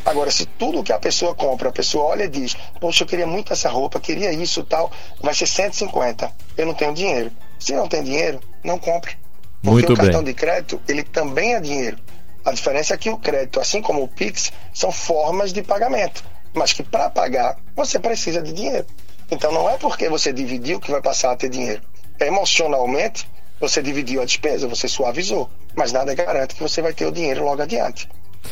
Agora, 0.05 0.31
se 0.31 0.45
tudo 0.45 0.83
que 0.83 0.93
a 0.93 0.99
pessoa 0.99 1.35
compra, 1.35 1.69
a 1.69 1.71
pessoa 1.71 2.05
olha 2.05 2.23
e 2.23 2.27
diz: 2.27 2.55
Poxa, 2.79 3.03
eu 3.03 3.07
queria 3.07 3.27
muito 3.27 3.53
essa 3.53 3.69
roupa, 3.69 3.99
queria 3.99 4.31
isso 4.31 4.63
tal, 4.63 4.91
vai 5.19 5.33
ser 5.33 5.47
150. 5.47 6.31
Eu 6.57 6.65
não 6.65 6.73
tenho 6.73 6.93
dinheiro. 6.93 7.31
Se 7.59 7.73
não 7.73 7.87
tem 7.87 8.03
dinheiro, 8.03 8.39
não 8.63 8.79
compre. 8.79 9.20
Porque 9.61 9.85
Muito 9.87 9.93
o 9.93 9.95
cartão 9.95 10.23
bem. 10.23 10.33
de 10.33 10.39
crédito, 10.39 10.81
ele 10.87 11.03
também 11.03 11.53
é 11.53 11.59
dinheiro. 11.59 11.97
A 12.43 12.51
diferença 12.51 12.95
é 12.95 12.97
que 12.97 13.09
o 13.09 13.17
crédito, 13.17 13.59
assim 13.59 13.81
como 13.81 14.01
o 14.01 14.07
Pix, 14.07 14.51
são 14.73 14.91
formas 14.91 15.53
de 15.53 15.61
pagamento. 15.61 16.23
Mas 16.53 16.73
que 16.73 16.81
para 16.81 17.09
pagar, 17.09 17.57
você 17.75 17.99
precisa 17.99 18.41
de 18.41 18.51
dinheiro. 18.51 18.85
Então 19.29 19.51
não 19.51 19.69
é 19.69 19.77
porque 19.77 20.09
você 20.09 20.33
dividiu 20.33 20.79
que 20.79 20.91
vai 20.91 21.01
passar 21.01 21.31
a 21.31 21.35
ter 21.35 21.49
dinheiro. 21.49 21.81
Emocionalmente, 22.19 23.29
você 23.59 23.81
dividiu 23.81 24.21
a 24.21 24.25
despesa, 24.25 24.67
você 24.67 24.87
suavizou. 24.87 25.49
Mas 25.75 25.91
nada 25.91 26.13
garante 26.15 26.55
que 26.55 26.63
você 26.63 26.81
vai 26.81 26.93
ter 26.93 27.05
o 27.05 27.11
dinheiro 27.11 27.43
logo 27.43 27.61
adiante. 27.61 28.09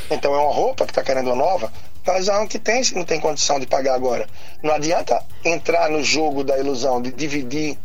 Então 0.09 0.33
é 0.33 0.37
uma 0.37 0.53
roupa 0.53 0.85
que 0.85 0.91
está 0.91 1.03
querendo 1.03 1.27
uma 1.27 1.35
nova, 1.35 1.73
faz 2.03 2.29
a 2.29 2.45
que 2.45 2.59
tem 2.59 2.83
se 2.83 2.95
não 2.95 3.03
tem 3.03 3.19
condição 3.19 3.59
de 3.59 3.65
pagar 3.65 3.95
agora. 3.95 4.27
Não 4.63 4.73
adianta 4.73 5.21
entrar 5.43 5.89
no 5.89 6.03
jogo 6.03 6.43
da 6.43 6.57
ilusão 6.57 7.01
de 7.01 7.11
dividir 7.11 7.77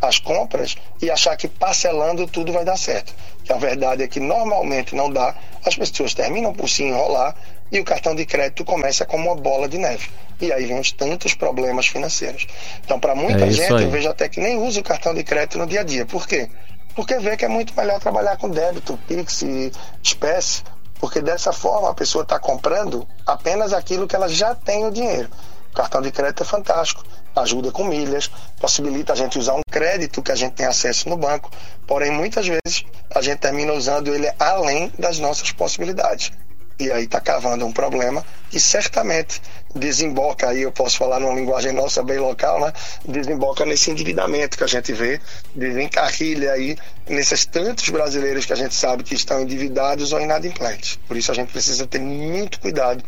as 0.00 0.18
compras 0.18 0.76
e 1.02 1.10
achar 1.10 1.36
que 1.36 1.48
parcelando 1.48 2.26
tudo 2.26 2.52
vai 2.52 2.64
dar 2.64 2.76
certo. 2.76 3.12
Que 3.44 3.52
a 3.52 3.56
verdade 3.56 4.02
é 4.02 4.08
que 4.08 4.20
normalmente 4.20 4.94
não 4.94 5.10
dá, 5.10 5.34
as 5.64 5.74
pessoas 5.76 6.14
terminam 6.14 6.52
por 6.52 6.68
se 6.68 6.84
enrolar 6.84 7.34
e 7.70 7.80
o 7.80 7.84
cartão 7.84 8.14
de 8.14 8.24
crédito 8.24 8.64
começa 8.64 9.04
como 9.04 9.26
uma 9.30 9.36
bola 9.36 9.68
de 9.68 9.78
neve. 9.78 10.08
E 10.40 10.52
aí 10.52 10.66
vem 10.66 10.78
os 10.78 10.92
tantos 10.92 11.34
problemas 11.34 11.86
financeiros. 11.88 12.46
Então, 12.84 12.98
para 13.00 13.14
muita 13.14 13.44
É 13.46 13.50
gente, 13.50 13.74
aí. 13.74 13.84
eu 13.84 13.90
vejo 13.90 14.08
até 14.08 14.28
que 14.28 14.40
nem 14.40 14.56
usa 14.58 14.80
o 14.80 14.84
cartão 14.84 15.12
de 15.12 15.24
crédito 15.24 15.58
no 15.58 15.66
dia 15.66 15.80
a 15.80 15.84
dia. 15.84 16.06
Por 16.06 16.26
quê? 16.26 16.48
Porque 16.94 17.18
vê 17.18 17.36
que 17.36 17.44
é 17.44 17.48
muito 17.48 17.74
melhor 17.76 18.00
trabalhar 18.00 18.36
com 18.36 18.48
débito, 18.48 18.98
Pix 19.06 19.42
e 19.42 19.72
espécie, 20.02 20.62
porque 21.00 21.20
dessa 21.20 21.52
forma 21.52 21.90
a 21.90 21.94
pessoa 21.94 22.22
está 22.22 22.38
comprando 22.38 23.06
apenas 23.26 23.72
aquilo 23.72 24.06
que 24.06 24.16
ela 24.16 24.28
já 24.28 24.54
tem 24.54 24.84
o 24.86 24.90
dinheiro. 24.90 25.28
O 25.70 25.74
cartão 25.74 26.00
de 26.00 26.10
crédito 26.10 26.42
é 26.42 26.46
fantástico, 26.46 27.04
ajuda 27.40 27.70
com 27.70 27.84
milhas, 27.84 28.30
possibilita 28.60 29.12
a 29.12 29.16
gente 29.16 29.38
usar 29.38 29.54
um 29.54 29.62
crédito 29.70 30.22
que 30.22 30.32
a 30.32 30.36
gente 30.36 30.54
tem 30.54 30.66
acesso 30.66 31.08
no 31.08 31.16
banco, 31.16 31.50
porém 31.86 32.10
muitas 32.10 32.46
vezes 32.46 32.84
a 33.14 33.22
gente 33.22 33.38
termina 33.38 33.72
usando 33.72 34.14
ele 34.14 34.30
além 34.38 34.92
das 34.98 35.18
nossas 35.18 35.52
possibilidades. 35.52 36.32
E 36.80 36.92
aí 36.92 37.04
está 37.04 37.20
cavando 37.20 37.66
um 37.66 37.72
problema 37.72 38.24
que 38.48 38.60
certamente 38.60 39.42
desemboca 39.74 40.48
aí, 40.48 40.62
eu 40.62 40.70
posso 40.70 40.96
falar 40.96 41.18
numa 41.18 41.34
linguagem 41.34 41.72
nossa 41.72 42.04
bem 42.04 42.18
local, 42.18 42.60
né? 42.60 42.72
Desemboca 43.04 43.66
nesse 43.66 43.90
endividamento 43.90 44.56
que 44.56 44.62
a 44.62 44.66
gente 44.68 44.92
vê, 44.92 45.20
desencarrilha 45.56 46.52
aí 46.52 46.78
nesses 47.08 47.44
tantos 47.44 47.88
brasileiros 47.88 48.46
que 48.46 48.52
a 48.52 48.56
gente 48.56 48.76
sabe 48.76 49.02
que 49.02 49.16
estão 49.16 49.42
endividados 49.42 50.12
ou 50.12 50.20
inadimplentes. 50.20 51.00
Por 51.08 51.16
isso 51.16 51.32
a 51.32 51.34
gente 51.34 51.50
precisa 51.50 51.84
ter 51.84 51.98
muito 51.98 52.60
cuidado, 52.60 53.02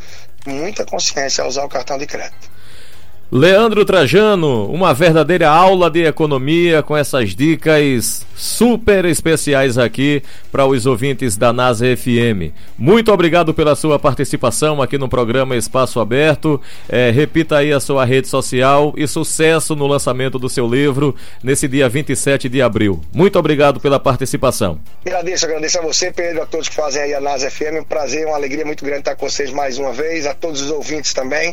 muita 0.44 0.84
consciência 0.84 1.42
ao 1.42 1.48
usar 1.48 1.64
o 1.64 1.68
cartão 1.68 1.96
de 1.96 2.06
crédito. 2.06 2.50
Leandro 3.32 3.84
Trajano, 3.84 4.66
uma 4.72 4.92
verdadeira 4.92 5.48
aula 5.48 5.88
de 5.88 6.02
economia 6.02 6.82
com 6.82 6.96
essas 6.96 7.30
dicas 7.32 8.26
super 8.34 9.04
especiais 9.04 9.78
aqui 9.78 10.20
para 10.50 10.66
os 10.66 10.84
ouvintes 10.84 11.36
da 11.36 11.52
NASA 11.52 11.86
FM. 11.96 12.52
Muito 12.76 13.12
obrigado 13.12 13.54
pela 13.54 13.76
sua 13.76 14.00
participação 14.00 14.82
aqui 14.82 14.98
no 14.98 15.08
programa 15.08 15.54
Espaço 15.54 16.00
Aberto. 16.00 16.60
É, 16.88 17.10
repita 17.10 17.58
aí 17.58 17.72
a 17.72 17.78
sua 17.78 18.04
rede 18.04 18.26
social 18.26 18.92
e 18.96 19.06
sucesso 19.06 19.76
no 19.76 19.86
lançamento 19.86 20.36
do 20.36 20.48
seu 20.48 20.66
livro 20.66 21.14
nesse 21.40 21.68
dia 21.68 21.88
27 21.88 22.48
de 22.48 22.60
abril. 22.60 23.00
Muito 23.14 23.38
obrigado 23.38 23.78
pela 23.78 24.00
participação. 24.00 24.80
Agradeço, 25.06 25.46
agradeço 25.46 25.78
a 25.78 25.82
você, 25.82 26.10
Pedro, 26.10 26.42
a 26.42 26.46
todos 26.46 26.68
que 26.68 26.74
fazem 26.74 27.00
aí 27.00 27.14
a 27.14 27.20
NASA 27.20 27.48
FM. 27.48 27.78
Um 27.82 27.84
prazer, 27.84 28.26
uma 28.26 28.34
alegria 28.34 28.66
muito 28.66 28.84
grande 28.84 29.02
estar 29.02 29.14
com 29.14 29.28
vocês 29.28 29.52
mais 29.52 29.78
uma 29.78 29.92
vez, 29.92 30.26
a 30.26 30.34
todos 30.34 30.62
os 30.62 30.70
ouvintes 30.72 31.14
também. 31.14 31.52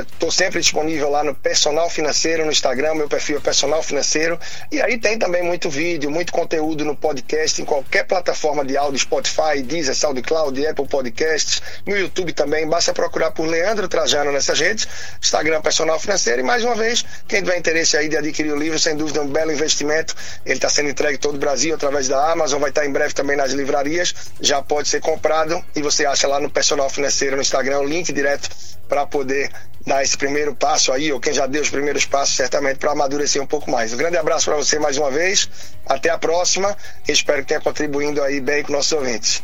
Estou 0.00 0.32
sempre 0.32 0.58
disponível 0.58 0.87
disponível 0.88 1.10
lá 1.10 1.22
no 1.22 1.34
Personal 1.34 1.90
Financeiro, 1.90 2.46
no 2.46 2.50
Instagram, 2.50 2.94
meu 2.94 3.08
perfil 3.08 3.36
é 3.36 3.40
Personal 3.40 3.82
Financeiro. 3.82 4.40
E 4.72 4.80
aí 4.80 4.96
tem 4.96 5.18
também 5.18 5.42
muito 5.42 5.68
vídeo, 5.68 6.10
muito 6.10 6.32
conteúdo 6.32 6.82
no 6.82 6.96
podcast, 6.96 7.60
em 7.60 7.64
qualquer 7.64 8.04
plataforma 8.04 8.64
de 8.64 8.74
áudio, 8.74 8.98
Spotify, 8.98 9.60
Deezer, 9.62 9.94
SoundCloud, 9.94 10.66
Apple 10.66 10.88
Podcasts, 10.88 11.60
no 11.86 11.96
YouTube 11.96 12.32
também. 12.32 12.66
Basta 12.66 12.94
procurar 12.94 13.32
por 13.32 13.46
Leandro 13.46 13.86
Trajano 13.86 14.32
nessas 14.32 14.58
redes, 14.58 14.88
Instagram 15.22 15.60
Personal 15.60 16.00
Financeiro. 16.00 16.40
E 16.40 16.44
mais 16.44 16.64
uma 16.64 16.74
vez, 16.74 17.04
quem 17.26 17.42
tiver 17.42 17.58
interesse 17.58 17.96
aí 17.96 18.08
de 18.08 18.16
adquirir 18.16 18.52
o 18.52 18.56
livro, 18.56 18.78
sem 18.78 18.96
dúvida, 18.96 19.20
um 19.20 19.28
belo 19.28 19.52
investimento. 19.52 20.14
Ele 20.46 20.54
está 20.54 20.70
sendo 20.70 20.88
entregue 20.88 21.18
todo 21.18 21.34
o 21.34 21.38
Brasil 21.38 21.74
através 21.74 22.08
da 22.08 22.32
Amazon, 22.32 22.60
vai 22.60 22.70
estar 22.70 22.86
em 22.86 22.90
breve 22.90 23.12
também 23.12 23.36
nas 23.36 23.52
livrarias. 23.52 24.14
Já 24.40 24.62
pode 24.62 24.88
ser 24.88 25.00
comprado 25.00 25.62
e 25.76 25.82
você 25.82 26.06
acha 26.06 26.26
lá 26.26 26.40
no 26.40 26.48
Personal 26.48 26.88
Financeiro 26.88 27.36
no 27.36 27.42
Instagram 27.42 27.80
o 27.80 27.84
link 27.84 28.10
direto 28.10 28.48
para 28.88 29.06
poder 29.06 29.50
dar 29.86 30.02
esse 30.02 30.16
primeiro 30.16 30.54
passo 30.54 30.77
aí, 30.92 31.12
ou 31.12 31.18
quem 31.18 31.32
já 31.32 31.46
deu 31.46 31.62
os 31.62 31.70
primeiros 31.70 32.04
passos, 32.04 32.36
certamente 32.36 32.78
para 32.78 32.92
amadurecer 32.92 33.42
um 33.42 33.46
pouco 33.46 33.70
mais. 33.70 33.92
Um 33.92 33.96
grande 33.96 34.16
abraço 34.16 34.44
para 34.44 34.56
você 34.56 34.78
mais 34.78 34.96
uma 34.96 35.10
vez, 35.10 35.48
até 35.86 36.10
a 36.10 36.18
próxima, 36.18 36.76
espero 37.08 37.42
que 37.42 37.48
tenha 37.48 37.60
contribuído 37.60 38.22
aí 38.22 38.40
bem 38.40 38.62
com 38.62 38.72
nossos 38.72 38.92
ouvintes. 38.92 39.42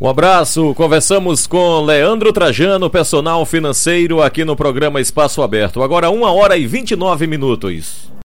Um 0.00 0.08
abraço, 0.08 0.74
conversamos 0.74 1.46
com 1.46 1.80
Leandro 1.80 2.32
Trajano, 2.32 2.90
personal 2.90 3.46
financeiro, 3.46 4.20
aqui 4.20 4.44
no 4.44 4.56
programa 4.56 5.00
Espaço 5.00 5.42
Aberto. 5.42 5.82
Agora, 5.82 6.10
uma 6.10 6.32
hora 6.32 6.56
e 6.56 6.66
29 6.66 7.26
minutos. 7.26 8.12